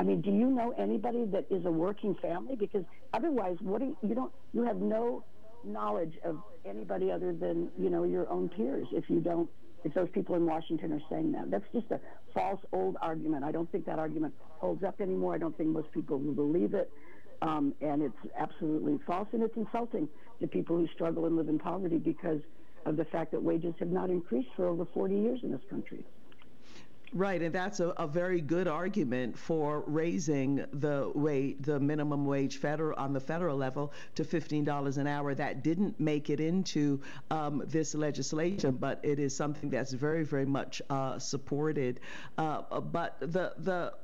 [0.01, 2.57] I mean, do you know anybody that is a working family?
[2.57, 5.25] Because otherwise, what do you, you don't you have no
[5.65, 9.51] knowledge of anybody other than you know your own peers if you don't
[9.85, 11.51] if those people in Washington are saying that.
[11.51, 12.01] That's just a
[12.35, 13.45] false old argument.
[13.45, 15.35] I don't think that argument holds up anymore.
[15.35, 16.91] I don't think most people will believe it.
[17.43, 20.09] Um, and it's absolutely false and it's insulting
[20.41, 22.41] to people who struggle and live in poverty because
[22.89, 26.05] of the fact that wages have not increased for over 40 years in this country.
[27.15, 32.59] Right, and that's a, a, very good argument for raising the wage, the minimum wage
[32.59, 35.35] federal on the federal level to fifteen dollars an hour.
[35.35, 40.45] That didn't make it into um, this legislation, but it is something that's very, very
[40.45, 42.01] much uh, supported.
[42.37, 43.95] Uh, but the the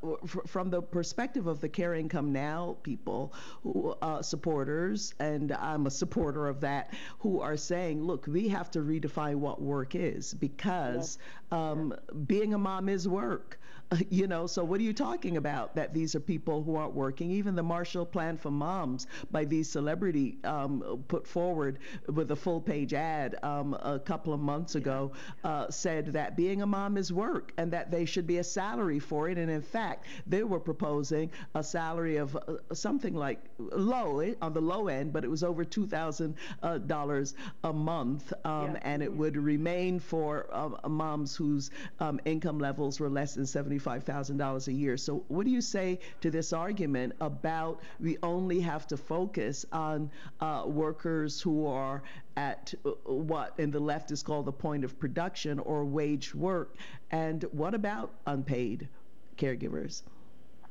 [0.46, 5.90] from the perspective of the Care Income Now people, who, uh, supporters, and I'm a
[5.90, 11.18] supporter of that, who are saying, look, we have to redefine what work is because
[11.54, 11.94] um,
[12.26, 13.60] being a mom is work.
[14.10, 15.74] you know, so what are you talking about?
[15.74, 17.30] That these are people who aren't working.
[17.30, 21.78] Even the Marshall Plan for Moms by these celebrity um, put forward
[22.12, 25.12] with a full page ad um, a couple of months ago
[25.44, 28.98] uh, said that being a mom is work and that they should be a salary
[28.98, 29.38] for it.
[29.38, 34.52] And in fact, they were proposing a salary of uh, something like low eh, on
[34.52, 38.80] the low end, but it was over two thousand uh, dollars a month, um, yeah.
[38.82, 41.70] and it would remain for uh, moms whose
[42.00, 44.96] um, income levels were less than seventy $75,000 a year.
[44.96, 50.10] So, what do you say to this argument about we only have to focus on
[50.40, 52.02] uh, workers who are
[52.36, 56.76] at uh, what in the left is called the point of production or wage work?
[57.10, 58.88] And what about unpaid
[59.36, 60.02] caregivers?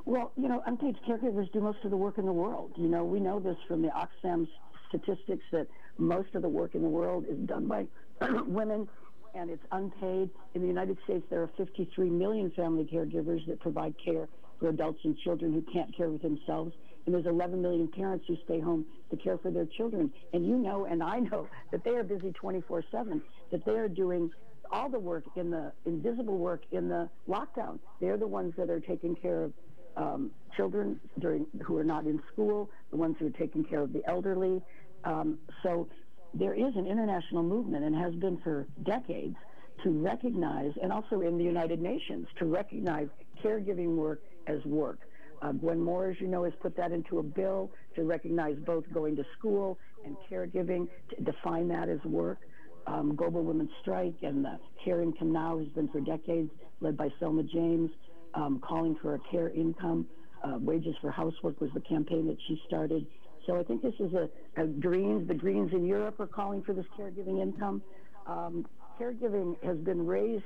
[0.06, 2.72] Well, you know, unpaid caregivers do most of the work in the world.
[2.76, 4.48] You know, we know this from the Oxfam
[4.90, 7.86] statistics that most of the work in the world is done by
[8.46, 8.88] women
[9.34, 10.30] and it's unpaid.
[10.54, 14.28] In the United States, there are 53 million family caregivers that provide care
[14.60, 16.74] for adults and children who can't care for themselves.
[17.06, 20.12] And there's 11 million parents who stay home to care for their children.
[20.32, 23.90] And you know, and I know, that they are busy 24 7, that they are
[23.90, 24.32] doing
[24.72, 27.80] all the work in the invisible work in the lockdown.
[28.00, 29.54] They're the ones that are taking care of
[29.98, 33.94] um, children during who are not in school, the ones who are taking care of
[33.94, 34.62] the elderly.
[35.04, 35.88] Um, so
[36.34, 39.36] there is an international movement and has been for decades
[39.84, 43.08] to recognize, and also in the United Nations, to recognize
[43.44, 45.00] caregiving work as work.
[45.42, 48.86] Uh, Gwen Moore, as you know, has put that into a bill to recognize both
[48.94, 52.40] going to school and caregiving, to define that as work.
[52.88, 56.50] Um, Global Women's Strike and the Care Income Now has been for decades,
[56.82, 57.92] led by Selma James,
[58.34, 60.08] um, calling for a care income.
[60.44, 63.06] Uh, Wages for Housework was the campaign that she started.
[63.46, 64.30] So I think this is a,
[64.62, 65.28] a Greens.
[65.28, 67.82] The Greens in Europe are calling for this caregiving income.
[68.26, 68.66] Um,
[69.00, 70.46] caregiving has been raised.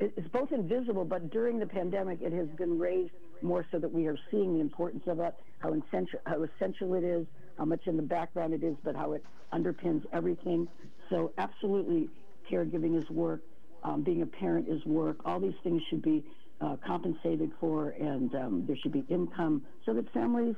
[0.00, 4.06] It's both invisible, but during the pandemic, it has been raised more so that we
[4.06, 7.26] are seeing the importance of it, how essential, how essential it is,
[7.58, 10.66] how much in the background it is, but how it underpins everything.
[11.10, 12.08] So absolutely,
[12.50, 13.42] caregiving is work.
[13.84, 15.18] Um, being a parent is work.
[15.24, 16.24] All these things should be
[16.60, 20.56] uh, compensated for, and um, there should be income so that families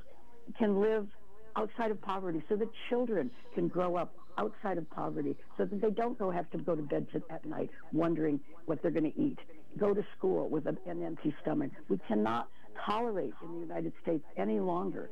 [0.59, 1.09] can live
[1.57, 5.91] outside of poverty so that children can grow up outside of poverty so that they
[5.91, 9.21] don't go have to go to bed to, at night wondering what they're going to
[9.21, 9.39] eat
[9.79, 12.49] go to school with an, an empty stomach we cannot
[12.85, 15.09] tolerate in the United States any longer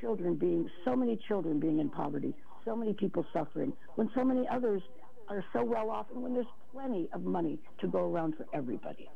[0.00, 2.34] children being, so many children being in poverty,
[2.64, 4.82] so many people suffering, when so many others
[5.28, 9.08] are so well off, and when there's plenty of money to go around for everybody.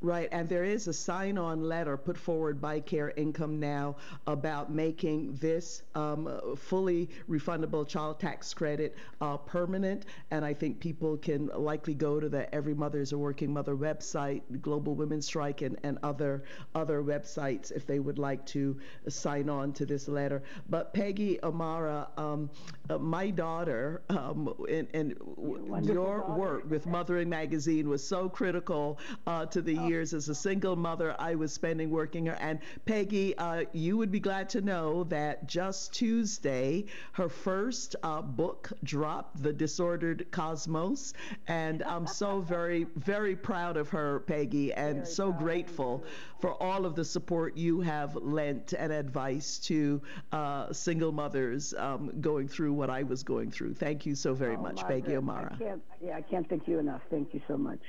[0.00, 4.72] Right, and there is a sign on letter put forward by Care Income Now about
[4.72, 10.06] making this um, fully refundable child tax credit uh, permanent.
[10.30, 13.76] And I think people can likely go to the Every Mother is a Working Mother
[13.76, 16.44] website, Global Women's Strike, and, and other,
[16.74, 18.76] other websites if they would like to
[19.08, 20.42] sign on to this letter.
[20.68, 22.50] But Peggy O'Mara, um,
[22.90, 25.16] uh, my daughter, um, and, and
[25.84, 26.32] your daughter.
[26.32, 31.14] work with Mothering Magazine was so critical uh, to the years as a single mother
[31.18, 32.34] I was spending working her.
[32.34, 38.22] And Peggy, uh, you would be glad to know that just Tuesday, her first uh,
[38.22, 41.14] book dropped, The Disordered Cosmos.
[41.48, 46.04] And I'm so very, very proud of her, Peggy, and so grateful
[46.40, 50.00] for all of the support you have lent and advice to
[50.32, 53.74] uh, single mothers um, going through what I was going through.
[53.74, 55.52] Thank you so very Oh, much, Peggy O'Mara.
[55.54, 57.02] I can't, yeah, I can't thank you enough.
[57.10, 57.80] Thank you so much.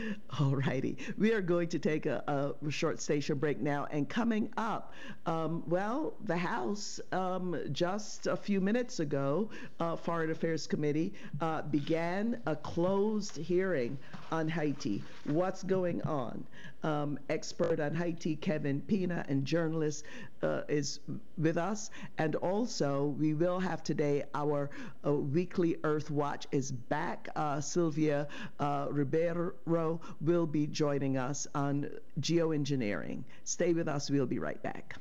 [0.40, 0.96] All righty.
[1.18, 3.86] We are going to take a, a short station break now.
[3.90, 4.92] And coming up,
[5.26, 11.62] um, well, the House, um, just a few minutes ago, uh, Foreign Affairs Committee uh,
[11.62, 13.98] began a closed hearing
[14.30, 15.02] on Haiti.
[15.24, 16.44] What's going on?
[16.82, 20.04] Um, expert on Haiti, Kevin Pina, and journalist
[20.42, 20.98] uh, is
[21.38, 21.90] with us.
[22.18, 24.68] And also, we will have today our
[25.06, 27.28] uh, weekly Earth Watch is back.
[27.36, 28.26] Uh, Silvia
[28.58, 31.88] uh, Ribeiro will be joining us on
[32.20, 33.22] geoengineering.
[33.44, 34.10] Stay with us.
[34.10, 34.96] We'll be right back.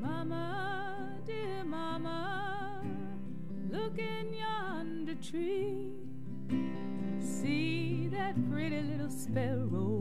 [0.00, 2.82] Mama, dear mama,
[3.70, 5.92] look in yonder tree.
[7.20, 9.98] See that pretty little sparrow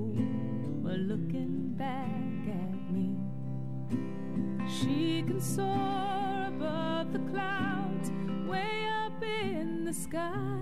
[0.98, 2.08] looking back
[2.48, 3.16] at me.
[4.68, 8.12] She can soar above the clouds,
[8.48, 10.60] way up in the sky.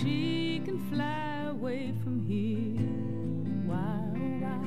[0.00, 2.86] She can fly away from here.
[3.66, 4.60] Why, oh, why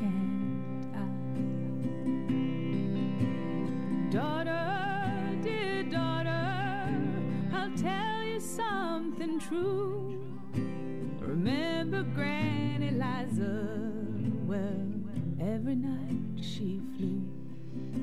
[0.00, 1.06] can't I?
[4.10, 7.00] Daughter, dear daughter,
[7.52, 10.22] I'll tell you something true.
[11.20, 13.68] Remember Granny Liza?
[14.46, 14.92] Well,
[15.40, 17.15] every night she flew.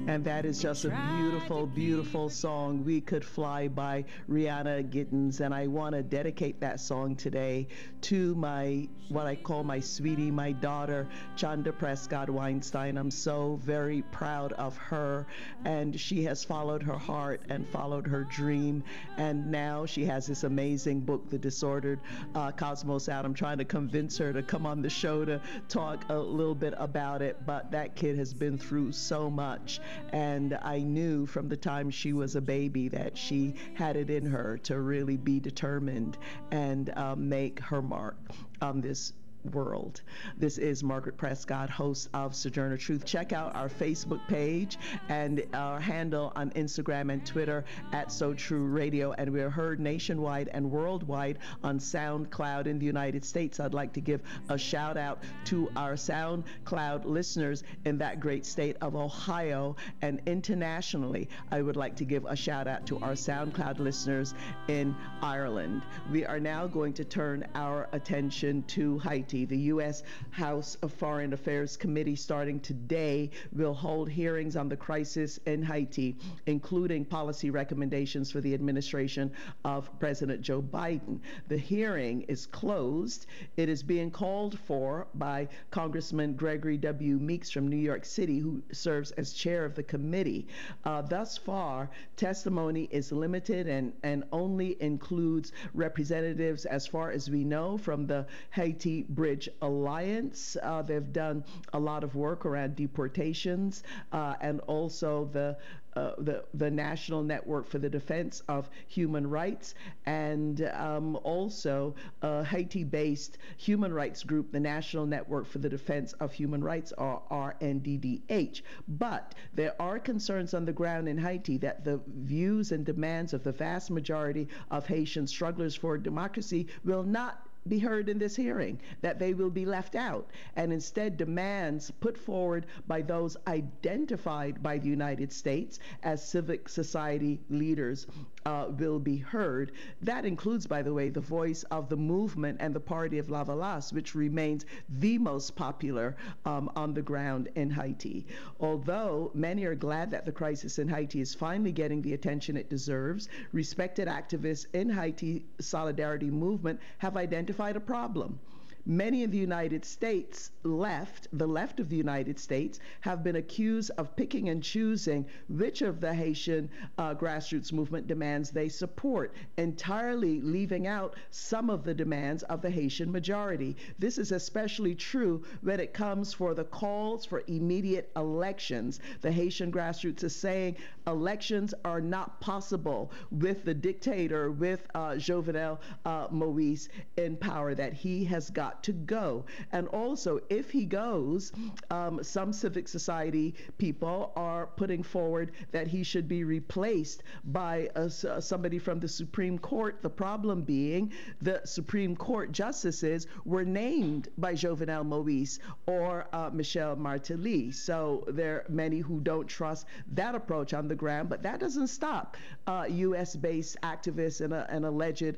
[0.05, 2.83] And that is just a beautiful, beautiful song.
[2.83, 5.39] We Could Fly by Rhiannon Giddens.
[5.39, 7.69] And I want to dedicate that song today
[8.01, 12.97] to my, what I call my sweetie, my daughter, Chanda Prescod-Weinstein.
[12.97, 15.25] I'm so very proud of her.
[15.63, 18.83] And she has followed her heart and followed her dream.
[19.15, 22.01] And now she has this amazing book, The Disordered
[22.35, 23.23] uh, Cosmos, out.
[23.23, 25.39] I'm trying to convince her to come on the show to
[25.69, 27.45] talk a little bit about it.
[27.45, 29.79] But that kid has been through so much.
[30.11, 34.25] And I knew from the time she was a baby that she had it in
[34.27, 36.17] her to really be determined
[36.51, 38.15] and um, make her mark
[38.61, 39.13] on this
[39.51, 40.01] world.
[40.37, 43.05] This is Margaret Prescod, host of Sojourner Truth.
[43.05, 44.77] Check out our Facebook page
[45.09, 49.11] and our handle on Instagram and Twitter at So True Radio.
[49.13, 53.59] And we're heard nationwide and worldwide on SoundCloud in the United States.
[53.59, 58.77] I'd like to give a shout out to our SoundCloud listeners in that great state
[58.81, 59.75] of Ohio.
[60.01, 64.33] And internationally, I would like to give a shout out to our SoundCloud listeners
[64.67, 65.83] in Ireland.
[66.11, 69.32] We are now going to turn our attention to Haiti.
[69.33, 70.03] The U.S.
[70.29, 76.15] House of Foreign Affairs Committee, starting today, will hold hearings on the crisis in Haiti,
[76.45, 79.31] including policy recommendations for the administration
[79.65, 81.19] of President Joe Biden.
[81.47, 83.25] The hearing is closed.
[83.57, 87.17] It is being called for by Congressman Gregory W.
[87.17, 90.45] Meeks from New York City, who serves as chair of the committee.
[90.85, 97.43] Uh, thus far, testimony is limited and, and only includes representatives, as far as we
[97.43, 100.57] know, from the Haiti Bridge Alliance.
[100.61, 105.55] Uh, they've done a lot of work around deportations uh, and also the
[105.95, 112.43] uh, the, the National Network for the Defense of Human Rights, and um, also a
[112.43, 117.21] Haiti based human rights group, the National Network for the Defense of Human Rights, or
[117.31, 118.61] RNDDH.
[118.89, 123.45] But there are concerns on the ground in Haiti that the views and demands of
[123.45, 128.79] the vast majority of Haitian strugglers for democracy will not be heard in this hearing,
[129.01, 134.77] that they will be left out, and instead demands put forward by those identified by
[134.77, 138.05] the United States as civic society leaders
[138.45, 139.71] uh, will be heard.
[140.01, 143.93] That includes, by the way, the voice of the movement and the party of Lavalas,
[143.93, 146.15] which remains the most popular
[146.45, 148.25] um, on the ground in Haiti.
[148.59, 152.69] Although many are glad that the crisis in Haiti is finally getting the attention it
[152.69, 158.39] deserves, respected activists in Haiti Solidarity Movement have identified a problem.
[158.85, 163.91] Many in the United States left, the left of the United States, have been accused
[163.97, 170.41] of picking and choosing which of the Haitian uh, grassroots movement demands they support, entirely
[170.41, 173.77] leaving out some of the demands of the Haitian majority.
[173.99, 178.99] This is especially true when it comes for the calls for immediate elections.
[179.21, 180.75] The Haitian grassroots is saying
[181.07, 187.93] elections are not possible with the dictator, with uh, Jovenel uh, Moise in power, that
[187.93, 189.45] he has got to go.
[189.71, 191.51] And also, if he goes,
[191.91, 198.05] um, some civic society people are putting forward that he should be replaced by a,
[198.05, 200.01] uh, somebody from the Supreme Court.
[200.01, 201.11] The problem being
[201.41, 206.49] the Supreme Court justices were named by Jovenel Moise or uh,
[206.97, 207.71] Martelly.
[207.71, 211.87] So there are many who don't trust that approach on the ground, but that doesn't
[211.87, 213.35] stop uh, U.S.
[213.35, 215.37] based activists and, uh, and alleged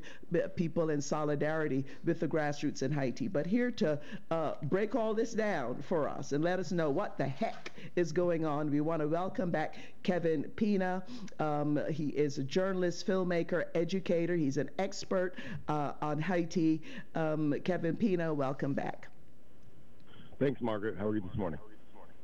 [0.54, 3.25] people in solidarity with the grassroots in Haiti.
[3.28, 3.98] But here to
[4.30, 8.12] uh, break all this down for us and let us know what the heck is
[8.12, 11.02] going on, we want to welcome back Kevin Pina.
[11.38, 14.36] Um, he is a journalist, filmmaker, educator.
[14.36, 15.34] He's an expert
[15.68, 16.82] uh, on Haiti.
[17.14, 19.08] Um, Kevin Pina, welcome back.
[20.38, 20.96] Thanks, Margaret.
[20.98, 21.58] How are you this morning?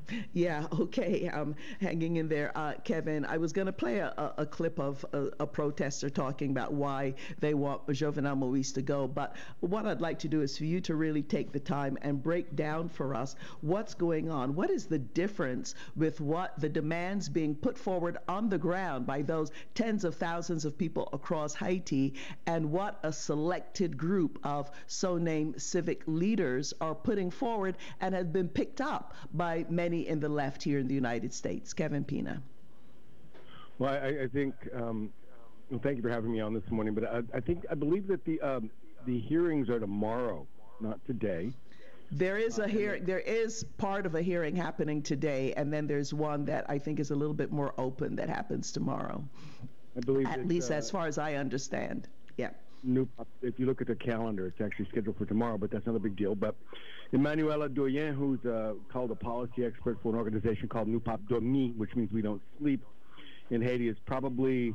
[0.34, 1.30] Yeah, okay.
[1.32, 2.56] I'm hanging in there.
[2.56, 6.08] Uh, Kevin, I was going to play a, a, a, clip of a, a, protester
[6.08, 9.06] talking about why they want Jovenel Moise to go.
[9.06, 12.22] But what I'd like to do is for you to really take the time and
[12.22, 14.54] break down for us what's going on.
[14.54, 19.22] What is the difference with what the demands being put forward on the ground by
[19.22, 22.14] those tens of thousands of people across Haiti
[22.46, 28.32] and what a selected group of so named civic leaders are putting forward and have
[28.32, 31.72] been picked up by many many in the left here in the United States.
[31.74, 32.42] Kevin Pina.
[33.78, 34.54] Well, I, I think.
[34.74, 35.12] Um,
[35.70, 36.94] well, thank you for having me on this morning.
[36.94, 38.70] But I, I think I believe that the um,
[39.06, 40.46] the hearings are tomorrow,
[40.80, 41.52] not today.
[42.10, 43.04] There is a hearing.
[43.04, 47.00] There is part of a hearing happening today, and then there's one that I think
[47.00, 49.22] is a little bit more open that happens tomorrow.
[49.96, 52.08] I believe, at least uh, as far as I understand.
[52.36, 52.50] Yeah
[52.82, 53.08] new,
[53.42, 56.00] if you look at the calendar, it's actually scheduled for tomorrow, but that's not a
[56.00, 56.34] big deal.
[56.34, 56.56] But
[57.12, 61.76] Emmanuela Douyon, who's uh, called a policy expert for an organization called Nou Pap Dòmi,
[61.76, 62.84] which means we don't sleep
[63.50, 64.74] in Haiti, is probably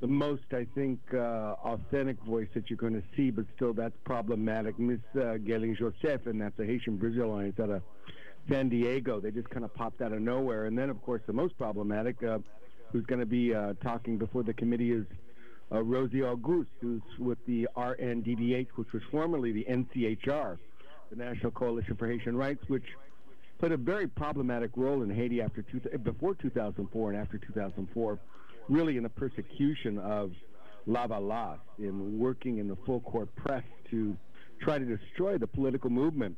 [0.00, 3.96] the most, I think, uh, authentic voice that you're going to see, but still that's
[4.04, 4.78] problematic.
[4.78, 7.82] Miss uh, Guerline Jozef, and that's a Haitian Bridge Alliance out of
[8.50, 9.20] San Diego.
[9.20, 10.66] They just kind of popped out of nowhere.
[10.66, 12.38] And then, of course, the most problematic, uh,
[12.92, 15.06] who's going to be uh, talking before the committee is
[15.72, 20.58] uh, Rosy Auguste, who's with the RNDDH, which was formerly the NCHR,
[21.10, 22.84] the National Coalition for Haitian Rights, which
[23.58, 28.20] played a very problematic role in Haiti after two, before 2004 and after 2004,
[28.68, 30.32] really in the persecution of
[30.86, 34.16] Lavalas, in working in the full court press to
[34.60, 36.36] try to destroy the political movement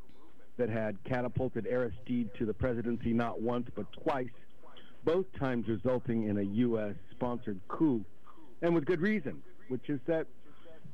[0.57, 4.27] that had catapulted Aristide to the presidency not once but twice,
[5.05, 6.97] both times resulting in a U.S.
[7.15, 8.05] sponsored coup
[8.63, 10.27] and with good reason, which is that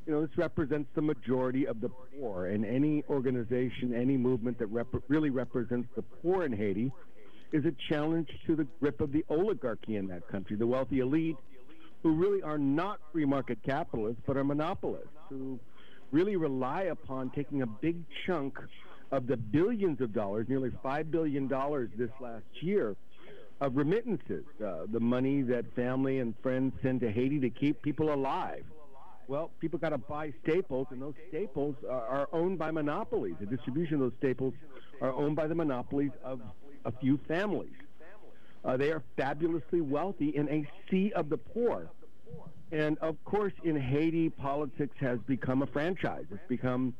[0.07, 4.67] you know this represents the majority of the poor, and any organization, any movement that
[4.67, 6.93] rep- really represents the poor in Haiti
[7.53, 11.37] is a challenge to the grip of the oligarchy in that country, the wealthy elite,
[12.03, 15.59] who really are not free market capitalists but are monopolists, who
[16.11, 18.59] really rely upon taking a big chunk
[19.11, 21.49] of the billions of dollars, nearly $5 billion
[21.97, 22.97] this last year,
[23.65, 28.13] of remittances, uh, the money that family and friends send to Haiti to keep people
[28.13, 28.65] alive.
[29.27, 33.37] Well, people got to buy staples, and those staples are, owned by monopolies.
[33.41, 34.53] The distribution of those staples
[35.01, 36.43] are owned by the monopolies of
[36.85, 37.73] a few families.
[38.65, 41.89] Uh, they are fabulously wealthy in a sea of the poor.
[42.71, 46.27] And of course, in Haiti, politics has become a franchise.
[46.31, 46.95] It's become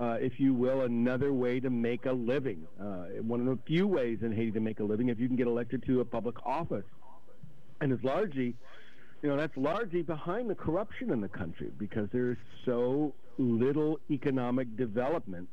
[0.00, 2.66] uh, if you will, another way to make a living.
[2.80, 5.36] Uh, one of the few ways in Haiti to make a living if you can
[5.36, 6.86] get elected to a public office.
[7.82, 8.56] And it's largely,
[9.22, 14.74] you know, that's largely behind the corruption in the country because there's so little economic
[14.76, 15.48] development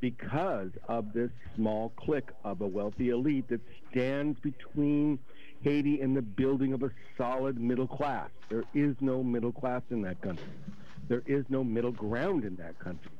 [0.00, 5.18] because of this small clique of a wealthy elite that stands between
[5.60, 8.30] Haiti and the building of a solid middle class.
[8.48, 10.48] There is no middle class in that country.
[11.08, 13.12] There is no middle ground in that country.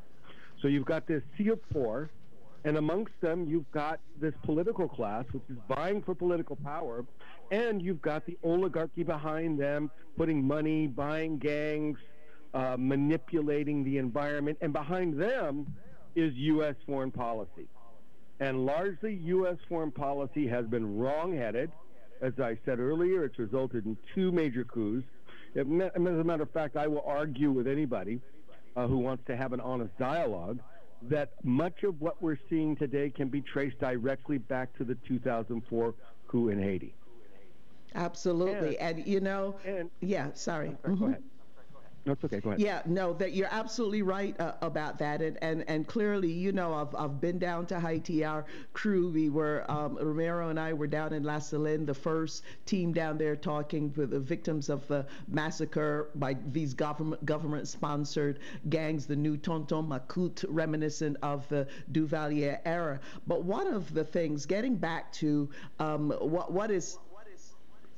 [0.63, 2.09] So you've got this sea of poor
[2.65, 7.05] And amongst them, you've got this political class, which is vying for political power,
[7.51, 11.99] and you've got the oligarchy behind them, putting money, buying gangs,
[12.55, 15.75] uh, manipulating the environment, and behind them
[16.15, 16.77] is U.S.
[16.87, 17.67] foreign policy.
[18.39, 19.57] And largely, U.S.
[19.69, 21.73] foreign policy has been wrong-headed.
[22.21, 25.09] As I said earlier, it's resulted in two major coups.
[25.55, 28.21] It, as a matter of fact, I will argue with anybody
[28.77, 30.59] uh, who wants to have an honest dialogue
[31.03, 35.95] that much of what we're seeing today can be traced directly back to the 2004
[36.29, 36.95] coup in Haiti.
[37.95, 38.79] Absolutely.
[38.79, 40.77] And, and you know, and, yeah, sorry.
[40.83, 40.95] sorry mm-hmm.
[40.95, 41.23] Go ahead.
[42.05, 42.41] No, it's okay.
[42.41, 42.61] Go ahead.
[42.61, 46.75] Yeah, no, that you're absolutely right uh, about that, and, and and clearly, you know,
[46.75, 48.25] I've I've been down to Haiti.
[48.25, 52.43] Our crew, we were um, Romero and I were down in La Saline, the first
[52.67, 58.41] team down there talking with the victims of the massacre by these government government sponsored
[58.69, 62.99] gangs, the new Tonton Macoute, reminiscent of the Duvalier era.
[63.29, 65.49] But one of the things, getting back to
[65.79, 66.99] um, what what is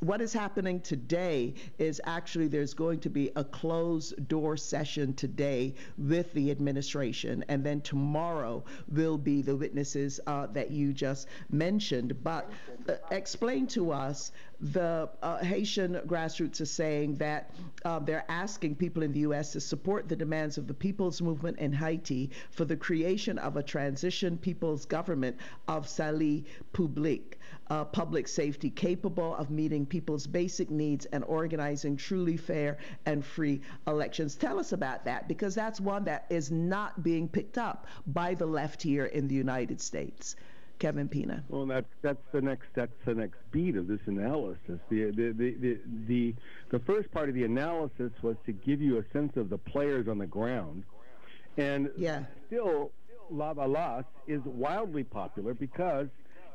[0.07, 5.75] what is happening today is actually there's going to be a closed door session today
[5.97, 12.23] with the administration, and then tomorrow will be the witnesses uh, that you just mentioned.
[12.23, 12.51] But
[12.89, 17.51] uh, explain to us the uh, Haitian grassroots are saying that
[17.85, 19.53] uh, they're asking people in the U.S.
[19.53, 23.63] to support the demands of the people's movement in Haiti for the creation of a
[23.63, 25.37] transition people's government
[25.69, 27.39] of Salut Public,
[27.71, 33.61] uh, public safety capable of meeting people's basic needs and organizing truly fair and free
[33.87, 34.35] elections.
[34.35, 38.47] Tell us about that because that's one that is not being picked up by the
[38.47, 40.37] left here in the United States.
[40.79, 41.43] Kevin Pina.
[41.49, 44.81] Well, that's that's the next that's the next beat of this analysis.
[44.91, 46.35] The the, the the the
[46.71, 50.09] the first part of the analysis was to give you a sense of the players
[50.09, 50.83] on the ground,
[51.57, 52.25] and yeah.
[52.49, 52.91] still
[53.33, 56.09] Lavalas is wildly popular because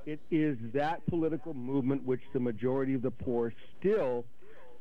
[0.10, 4.26] it is that political movement which the majority of the poor still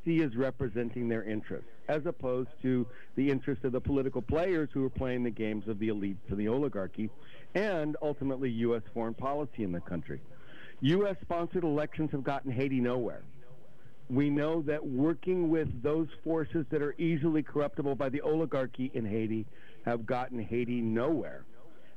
[0.02, 4.82] see as representing their interests, as opposed to the interests of the political players who
[4.86, 7.10] are playing the games of the elites and the oligarchy,
[7.54, 8.82] and ultimately U.S.
[8.94, 10.22] foreign policy in the country.
[10.80, 11.16] U.S.
[11.20, 13.22] sponsored elections have gotten Haiti nowhere.
[14.08, 19.04] We know that working with those forces that are easily corruptible by the oligarchy in
[19.04, 19.44] Haiti
[19.84, 21.44] have gotten Haiti nowhere.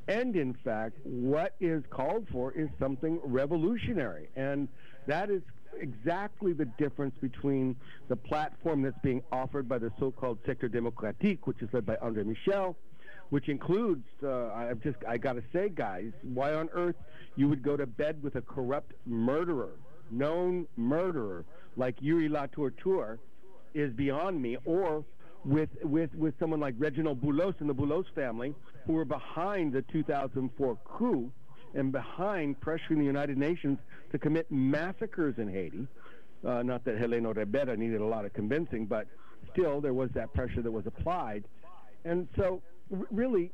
[0.08, 4.30] And in fact, what is called for is something revolutionary.
[4.36, 4.68] And
[5.08, 5.42] that is
[5.80, 7.76] exactly the difference between
[8.10, 12.24] the platform that's being offered by the so-called Secteur Démocratique, which is led by Andre
[12.24, 12.76] Michel,
[13.30, 16.98] which includes, uh, I've just, I got to say, guys, why on earth
[17.36, 19.80] you would go to bed with a corrupt murderer,
[20.10, 21.46] known murderer
[21.78, 23.18] like Youri Latortue
[23.74, 25.06] is beyond me, or
[25.46, 28.54] with, with, with someone like Reginald Boulos and the Boulos family,
[28.86, 31.32] who were behind the 2004 coup
[31.74, 33.80] and behind pressuring the United Nations
[34.12, 35.88] to commit massacres in Haiti.
[36.46, 39.08] Uh, not that Heleno Ribeiro needed a lot of convincing, but
[39.52, 41.46] still there was that pressure that was applied.
[42.04, 42.62] And so
[43.12, 43.52] really,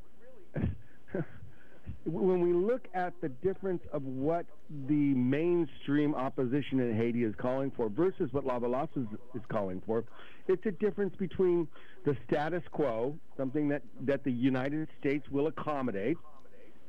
[2.08, 4.45] when we look at the difference of what
[4.88, 10.05] the mainstream opposition in Haiti is calling for versus what Lavalas is, is calling for,
[10.47, 11.68] it's a difference between
[12.05, 16.18] the status quo, something that, that the United States will accommodate,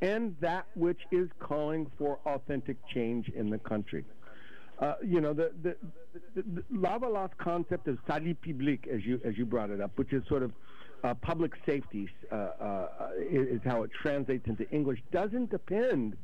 [0.00, 4.04] and that which is calling for authentic change in the country.
[4.78, 5.76] Uh, you know, the, the,
[6.36, 10.12] the, the Lavalas concept of salut public, as you, as you brought it up, which
[10.12, 10.52] is sort of
[11.04, 12.88] uh, public safety uh, uh,
[13.18, 16.16] is, is, how it translates into English, doesn't depend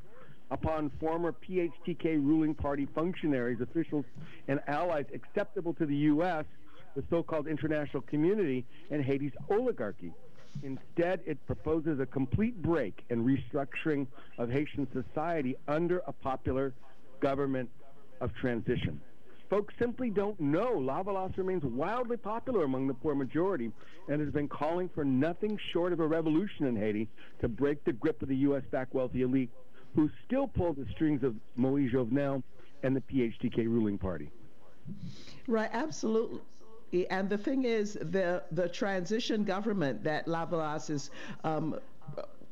[0.50, 4.04] upon former PHTK ruling party functionaries, officials,
[4.48, 6.44] and allies acceptable to the U.S.,
[6.94, 10.12] the so-called international community, and Haiti's oligarchy.
[10.62, 14.06] Instead, it proposes a complete break and restructuring
[14.38, 16.72] of Haitian society under a popular
[17.20, 17.68] government
[18.20, 19.00] of transition.
[19.50, 20.72] Folks simply don't know.
[20.76, 23.70] Lavalas remains wildly popular among the poor majority
[24.08, 27.08] and has been calling for nothing short of a revolution in Haiti
[27.40, 29.50] to break the grip of the U.S.-backed wealthy elite
[29.94, 32.42] who still pull the strings of Moïse Jovenel
[32.82, 34.30] and the PHTK ruling party.
[35.46, 36.40] Right, absolutely.
[37.10, 41.10] And the thing is, the the transition government that Lavalas is
[41.42, 41.80] um,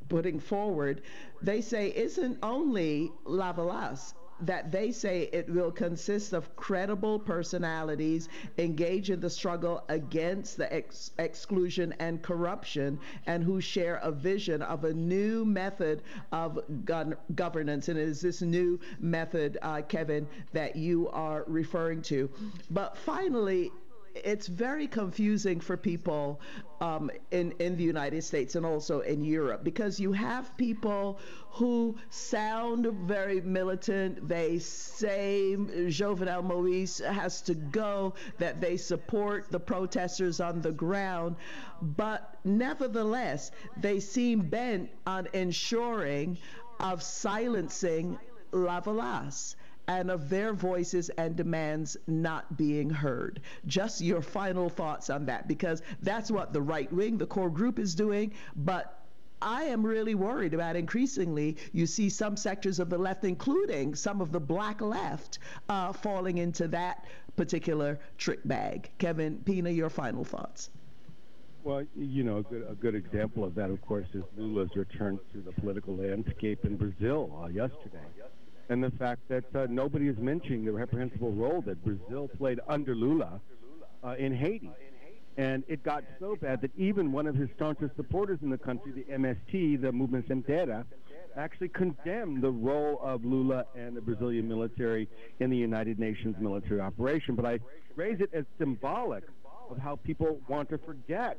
[0.09, 1.03] putting forward,
[1.43, 8.29] they say isn't only Lavalas that they say it will consist of credible personalities
[8.59, 14.63] engaged in the struggle against the ex- exclusion and corruption and who share a vision
[14.63, 16.61] of a new method of
[17.35, 17.89] governance.
[17.89, 22.31] And it is this new method, uh, Kevin, that you are referring to.
[22.71, 23.71] But finally,
[24.15, 26.41] it's very confusing for people
[26.81, 31.19] um, in in the United States and also in Europe because you have people
[31.51, 34.29] who sound very militant.
[34.29, 41.37] They say Jovenel Moise has to go, that they support the protesters on the ground,
[41.81, 46.39] but nevertheless, they seem bent on ensuring
[46.81, 48.19] of silencing
[48.53, 49.57] Lavalas
[49.89, 53.41] and of their voices and demands not being heard.
[53.67, 57.79] Just your final thoughts on that, because that's what the right wing, the core group,
[57.79, 58.33] is doing.
[58.57, 58.99] But
[59.41, 64.21] I am really worried about increasingly you see some sectors of the left, including some
[64.21, 67.05] of the black left, uh, falling into that
[67.37, 68.91] particular trick bag.
[68.99, 70.71] Kevin Pina, your final thoughts.
[71.65, 75.19] Well, you know, a good, a good example of that, of course, is Lula's return
[75.33, 78.01] to the political landscape in Brazil uh, yesterday
[78.73, 82.95] and the fact that uh, nobody is mentioning the reprehensible role that Brazil played under
[82.95, 83.39] Lula
[84.03, 84.71] uh, in Haiti.
[85.37, 88.93] And it got so bad that even one of his staunchest supporters in the country,
[88.93, 90.87] the MST, the Movement Sem Terra,
[91.37, 95.07] actually condemned the role of Lula and the Brazilian military
[95.41, 97.35] in the United Nations military operation.
[97.35, 97.61] But I
[97.95, 99.25] raise it as symbolic
[99.71, 101.39] of how people want to forget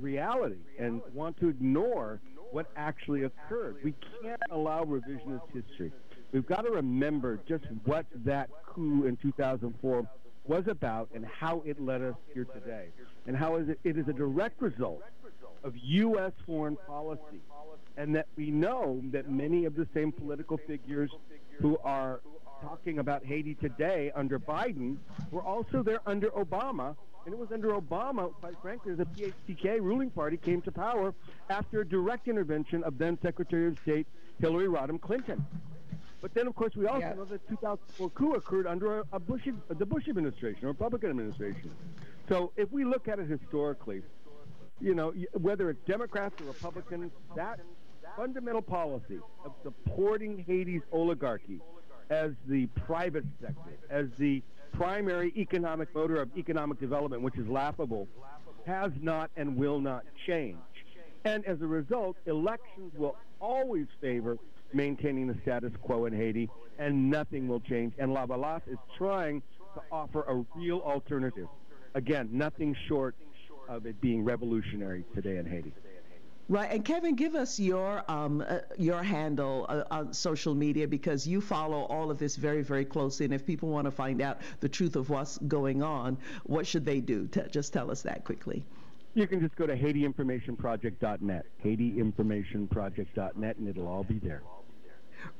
[0.00, 2.20] reality and want to ignore
[2.50, 3.76] what actually occurred.
[3.82, 5.92] We can't allow revisionist history
[6.34, 10.06] we've got to remember just what that coup in 2004
[10.46, 12.88] was about and how it led us here today,
[13.26, 15.02] and how it is a direct result
[15.62, 16.32] of U.S.
[16.44, 17.40] foreign policy,
[17.96, 21.10] and that we know that many of the same political figures
[21.60, 22.20] who are
[22.60, 24.96] talking about Haiti today under Biden
[25.30, 26.96] were also there under Obama.
[27.24, 31.14] And it was under Obama, quite frankly, the PHTK ruling party came to power
[31.48, 34.06] after a direct intervention of then Secretary of State
[34.40, 35.42] Hillary Rodham Clinton.
[36.24, 37.12] But then, of course, we also yeah.
[37.12, 41.70] know that 2004 coup occurred under a, a Bush, the Bush administration, a Republican administration.
[42.30, 44.00] So if we look at it historically,
[44.80, 47.60] you know, whether it's Democrats or Republicans, that
[48.16, 51.60] fundamental policy of supporting Haiti's oligarchy
[52.08, 58.08] as the private sector, as the primary economic motor of economic development, which is laughable,
[58.66, 60.56] has not and will not change.
[61.26, 64.38] And as a result, elections will always favor
[64.74, 67.94] maintaining the status quo in Haiti, and nothing will change.
[67.98, 69.42] And Lavalas is trying
[69.74, 71.48] to offer a real alternative.
[71.94, 73.14] Again, nothing short
[73.68, 75.72] of it being revolutionary today in Haiti.
[76.48, 81.26] Right, and Kevin, give us your um, uh, your handle uh, on social media because
[81.26, 83.24] you follow all of this very, very closely.
[83.24, 86.84] And if people want to find out the truth of what's going on, what should
[86.84, 87.26] they do?
[87.28, 88.62] T- just tell us that quickly.
[89.14, 94.42] You can just go to HaitiInformationProject.net, HaitiInformationProject.net, and it'll all be there.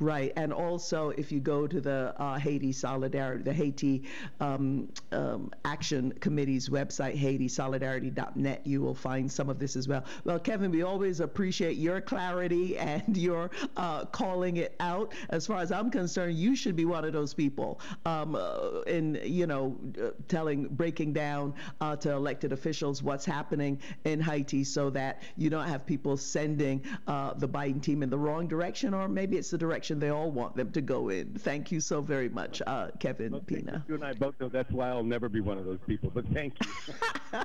[0.00, 4.02] Right, and also if you go to the uh, Haiti Solidarity, the Haiti
[4.40, 10.04] um, um, Action Committee's website, HaitiSolidarity.net, you will find some of this as well.
[10.24, 15.12] Well, Kevin, we always appreciate your clarity and your uh, calling it out.
[15.30, 19.20] As far as I'm concerned, you should be one of those people um, uh, in,
[19.24, 24.90] you know, uh, telling, breaking down uh, to elected officials what's happening in Haiti so
[24.90, 29.08] that you don't have people sending uh, the Biden team in the wrong direction, or
[29.08, 31.34] maybe it's the direction direction they all want them to go in.
[31.34, 33.84] Thank you so very much, uh, Kevin well, Pina.
[33.88, 36.24] You and I both know that's why I'll never be one of those people, but
[36.28, 37.42] thank you.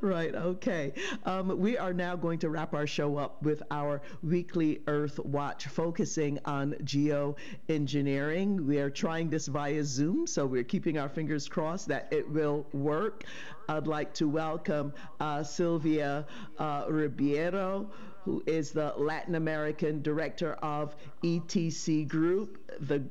[0.00, 0.92] right, okay.
[1.24, 5.66] Um, we are now going to wrap our show up with our weekly Earth Watch,
[5.66, 8.60] focusing on geoengineering.
[8.60, 12.68] We are trying this via Zoom, so we're keeping our fingers crossed that it will
[12.72, 13.24] work.
[13.68, 16.26] I'd like to welcome uh, Silvia
[16.58, 17.90] uh, Ribeiro
[18.24, 23.02] who is the Latin American director of ETC Group, the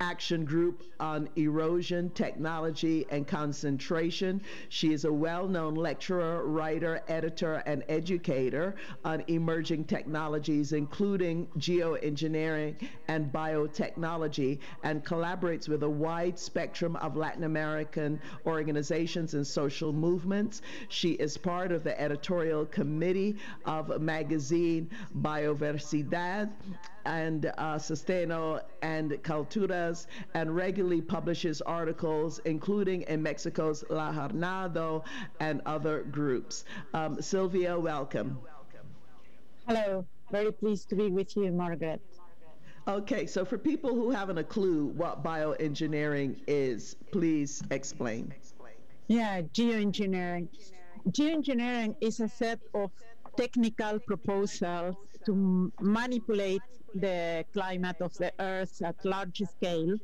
[0.00, 4.40] Action Group on Erosion, Technology, and Concentration.
[4.68, 8.74] She is a well known lecturer, writer, editor, and educator
[9.04, 17.44] on emerging technologies, including geoengineering and biotechnology, and collaborates with a wide spectrum of Latin
[17.44, 20.62] American organizations and social movements.
[20.88, 24.90] She is part of the editorial committee of magazine
[25.20, 26.52] Biodiversidad
[27.04, 29.22] and uh, Sustento and
[30.34, 35.04] And regularly publishes articles, including in Mexico's La Jornada
[35.40, 36.64] and other groups.
[36.94, 38.38] Um, Silvia, welcome.
[39.66, 42.00] Hello, very pleased to be with you, Margaret.
[42.88, 48.32] Okay, so for people who haven't a clue what bioengineering is, please explain.
[49.08, 50.48] Yeah, geoengineering.
[51.10, 52.90] Geoengineering is a set of
[53.36, 56.62] technical proposals to manipulate
[56.94, 59.96] the climate of the Earth at large scale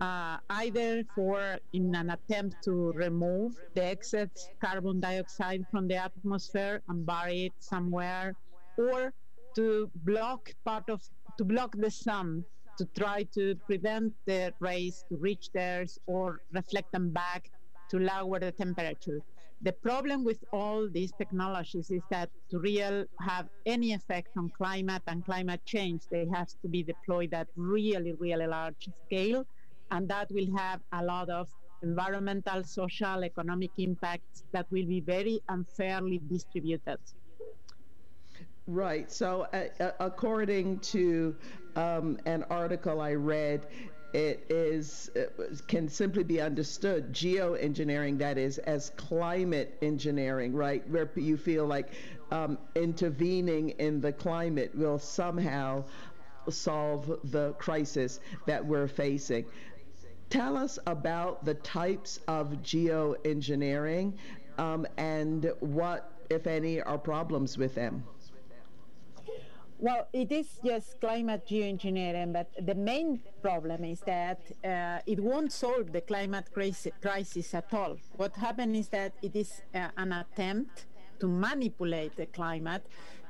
[0.00, 6.82] uh, either for in an attempt to remove the excess carbon dioxide from the atmosphere
[6.88, 8.34] and bury it somewhere,
[8.76, 9.12] or
[9.54, 11.00] to block part of
[11.38, 12.44] to block the sun
[12.76, 17.50] to try to prevent the rays to reach theirs or reflect them back
[17.88, 19.20] to lower the temperature.
[19.64, 25.00] The problem with all these technologies is that to real have any effect on climate
[25.06, 29.46] and climate change, they have to be deployed at really, really large scale,
[29.90, 31.48] and that will have a lot of
[31.82, 36.98] environmental, social, economic impacts that will be very unfairly distributed.
[38.66, 39.10] Right.
[39.10, 41.34] So, uh, uh, according to
[41.76, 43.66] um, an article I read,
[44.14, 45.34] it is it
[45.66, 50.88] can simply be understood geoengineering that is as climate engineering right?
[50.88, 51.90] Where you feel like
[52.30, 55.84] um, intervening in the climate will somehow
[56.48, 59.46] solve the crisis that we're facing.
[60.30, 64.12] Tell us about the types of geoengineering
[64.58, 68.04] um, and what if any are problems with them
[69.84, 75.52] well, it is just climate geoengineering, but the main problem is that uh, it won't
[75.52, 77.98] solve the climate crisis, at all.
[78.16, 80.86] What happened is that it is uh, an attempt
[81.20, 82.86] to manipulate the climate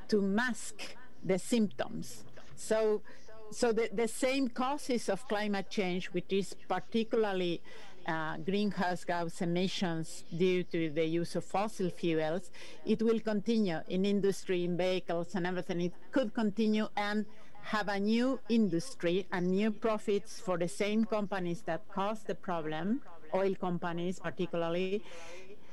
[0.07, 2.23] to mask the symptoms.
[2.55, 3.03] So,
[3.51, 7.63] so the, the same causes of climate change, which is particularly
[8.07, 12.51] uh, greenhouse gas emissions due to the use of fossil fuels,
[12.85, 15.81] it will continue in industry, in vehicles, and everything.
[15.81, 17.27] It could continue and
[17.63, 23.01] have a new industry and new profits for the same companies that caused the problem,
[23.35, 25.03] oil companies particularly,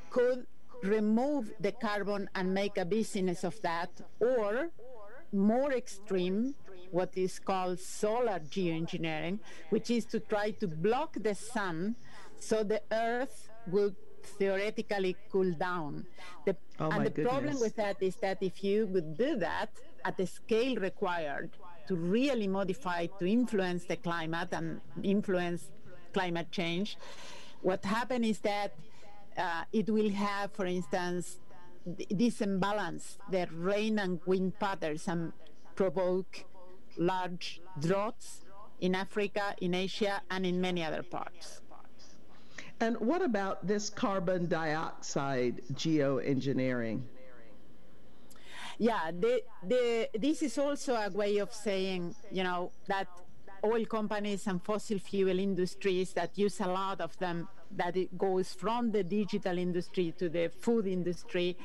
[0.10, 0.46] could
[0.84, 4.70] remove the carbon and make a business of that, or
[5.34, 6.56] more extreme,
[6.92, 11.96] what is called solar geoengineering, which is to try to block the sun
[12.42, 16.06] so the Earth will theoretically cool down.
[16.46, 17.32] The, oh and the goodness.
[17.32, 19.70] problem with that is that if you would do that
[20.04, 21.52] at the scale required
[21.88, 25.70] to really modify, to influence the climate and influence
[26.14, 26.98] climate change,
[27.62, 28.74] what happens is that
[29.38, 31.40] uh, it will have, for instance,
[32.10, 35.32] this imbalance, the rain and wind patterns, and
[35.76, 36.44] provoke
[36.98, 38.46] large droughts
[38.80, 41.62] in Africa, in Asia, and in many other parts.
[42.82, 47.04] And what about this carbon dioxide geoengineering?
[48.80, 53.08] Yeah, the, the, this is also a way of saying, you know, that
[53.64, 58.52] oil companies and fossil fuel industries that use a lot of them, that it goes
[58.54, 61.56] from the digital industry to the food industry,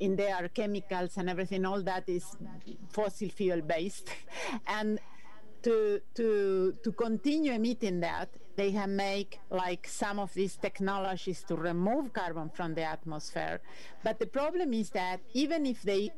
[0.00, 2.24] in their chemicals and everything, all that is
[2.88, 4.08] fossil fuel based.
[4.66, 4.98] and
[5.62, 11.56] to, to, to continue emitting that, they have made like some of these technologies to
[11.56, 13.60] remove carbon from the atmosphere.
[14.04, 16.12] But the problem is that even if they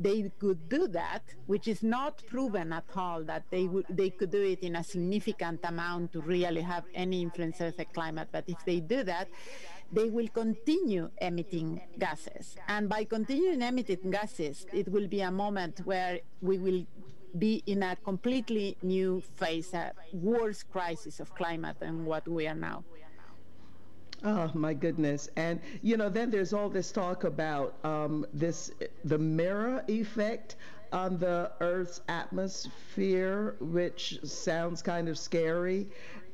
[0.00, 4.30] they could do that, which is not proven at all that they would they could
[4.30, 8.28] do it in a significant amount to really have any influence on the climate.
[8.30, 9.28] But if they do that,
[9.92, 12.56] they will continue emitting gases.
[12.68, 16.84] And by continuing emitting gases, it will be a moment where we will
[17.38, 22.54] be in a completely new phase, a worse crisis of climate than what we are
[22.54, 22.84] now.
[24.24, 25.28] Oh my goodness!
[25.36, 28.72] And you know, then there's all this talk about um, this
[29.04, 30.56] the mirror effect
[30.92, 35.86] on the Earth's atmosphere, which sounds kind of scary.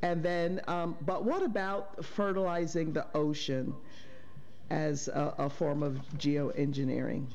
[0.02, 3.74] And then, um, but what about fertilizing the ocean
[4.70, 7.26] as a, a form of geoengineering?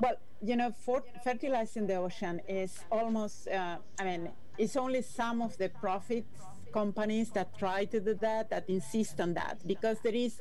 [0.00, 5.40] Well, you know, for fertilizing the ocean is almost, uh, I mean, it's only some
[5.40, 6.26] of the profit
[6.72, 10.40] companies that try to do that, that insist on that, because there is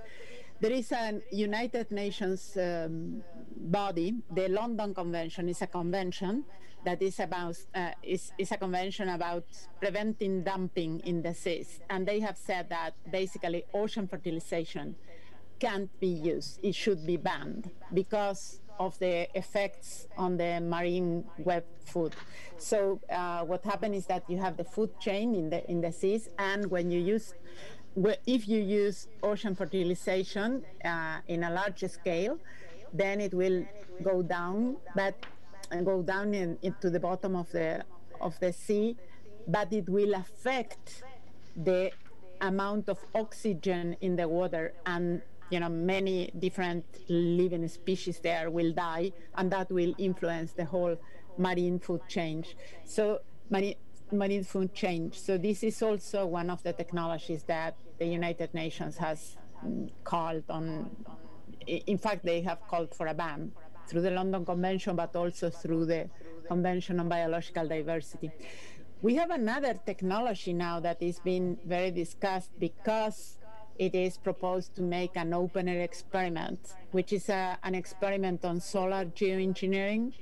[0.59, 3.21] there is a United Nations um,
[3.57, 6.45] body, the London Convention is a convention
[6.85, 9.45] that is about uh, is, is a convention about
[9.79, 14.95] preventing dumping in the seas, and they have said that basically ocean fertilization
[15.59, 21.63] can't be used; it should be banned because of the effects on the marine web
[21.85, 22.15] food.
[22.57, 25.91] So uh, what happens is that you have the food chain in the in the
[25.91, 27.33] seas, and when you use
[28.25, 32.39] if you use ocean fertilization uh, in a large scale,
[32.93, 33.65] then it will
[34.01, 35.15] go down, but
[35.71, 37.83] and go down in, into the bottom of the
[38.21, 38.95] of the sea,
[39.47, 41.03] but it will affect
[41.55, 41.91] the
[42.41, 48.73] amount of oxygen in the water and you know, many different living species there will
[48.73, 50.97] die, and that will influence the whole
[51.37, 52.43] marine food chain.
[52.85, 53.75] So, marine,
[54.13, 55.19] marine food change.
[55.19, 60.43] So this is also one of the technologies that the United Nations has mm, called
[60.49, 60.89] on.
[61.67, 63.51] In fact, they have called for a ban
[63.87, 66.09] through the London Convention, but also through the
[66.47, 68.31] Convention on Biological Diversity.
[69.01, 73.37] We have another technology now that is being very discussed because
[73.79, 78.59] it is proposed to make an open air experiment, which is a, an experiment on
[78.59, 80.13] solar geoengineering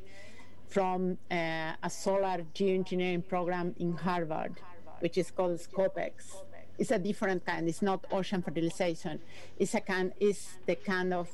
[0.67, 4.61] from uh, a solar geoengineering program in Harvard,
[4.99, 6.43] which is called SCOPEX.
[6.77, 7.67] It's a different kind.
[7.67, 9.19] It's not ocean fertilization.
[9.59, 10.13] It's a kind.
[10.19, 11.29] It's the kind of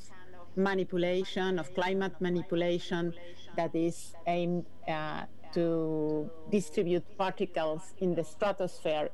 [0.55, 3.13] manipulation of climate manipulation
[3.55, 9.09] that is aimed uh, to distribute particles in the stratosphere,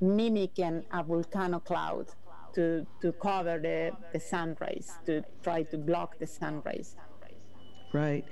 [0.00, 2.06] mimicking a volcano cloud
[2.54, 6.96] to, to cover the, the sun rays, to try to block the sun rays.
[7.92, 8.24] Right.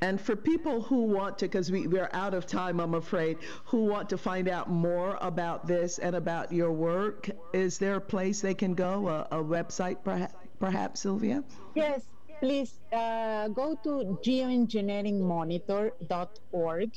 [0.00, 3.84] And for people who want to, because we, we're out of time, I'm afraid, who
[3.84, 8.40] want to find out more about this and about your work, is there a place
[8.40, 11.42] they can go, a, a website perhaps, perhaps, Silvia?
[11.74, 12.02] Yes,
[12.40, 16.90] please uh, go to geoengineeringmonitor.org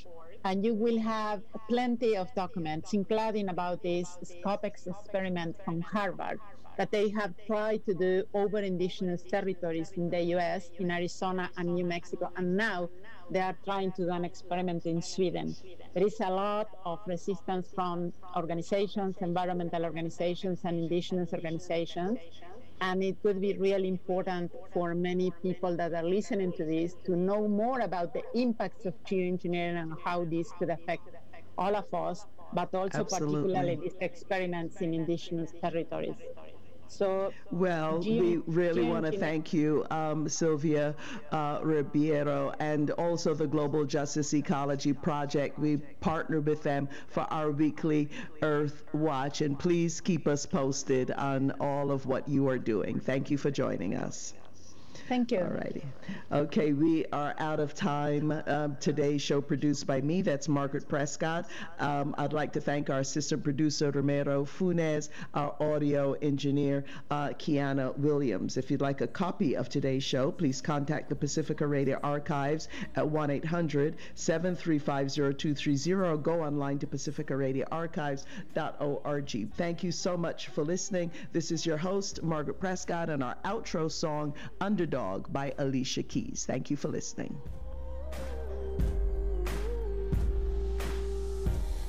[0.46, 6.40] and you will have plenty of documents, including about this SCOPEX experiment from Harvard
[6.78, 11.76] that they have tried to do over indigenous territories in the US, in Arizona and
[11.76, 12.90] New Mexico, and now
[13.30, 15.56] they are trying to do an experiment in Sweden.
[15.94, 22.18] There is a lot of resistance from organizations, environmental organizations, and indigenous organizations.
[22.82, 27.16] And it would be really important for many people that are listening to this to
[27.16, 31.04] know more about the impacts of geoengineering and how this could affect
[31.58, 33.54] all of us, but also Absolutely.
[33.54, 36.16] particularly these experiments in indigenous territories.
[36.90, 40.96] So, well, we really want to thank you, um, Silvia
[41.32, 45.60] uh, Ribeiro, and also the Global Justice Ecology Project.
[45.60, 48.10] We partner with them for our weekly
[48.42, 53.00] Earth Watch, and please keep us posted on all of what you are doing.
[53.00, 54.34] Thank you for joining us.
[55.10, 55.40] Thank you.
[55.40, 55.84] All righty.
[56.32, 58.32] Okay, we are out of time.
[58.46, 61.48] Um, today's show produced by me, that's Margaret Prescod.
[61.80, 67.98] Um, I'd like to thank our assistant producer, Romero Funes, our audio engineer, uh, Kiana
[67.98, 68.58] Williams.
[68.58, 73.10] If you'd like a copy of today's show, please contact the Pacifica Radio Archives at
[73.10, 79.54] 1 800 735 0230 or go online to pacificaradioarchives.org.
[79.54, 81.10] Thank you so much for listening.
[81.34, 84.99] This is your host, Margaret Prescod, and our outro song, Underdog.
[85.00, 86.44] Dog by Alicia Keys.
[86.46, 87.34] Thank you for listening.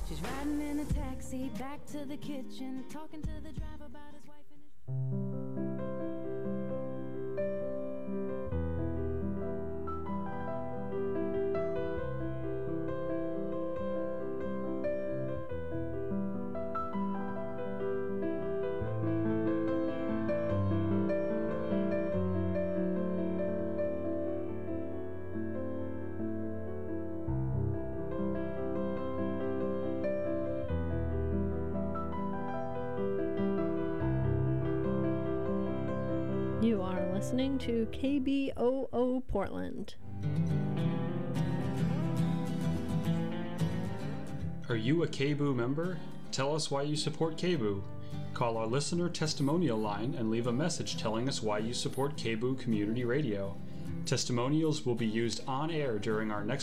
[0.08, 4.24] She's riding in a taxi back to the kitchen, talking to the driver about his
[4.28, 5.59] wife and his.
[37.93, 39.95] KBOO Portland.
[44.68, 45.99] Are you a KBOO member?
[46.30, 47.82] Tell us why you support KBOO.
[48.34, 52.59] Call our listener testimonial line and leave a message telling us why you support KBOO
[52.59, 53.57] Community Radio.
[54.07, 56.59] Testimonials will be used on air during our next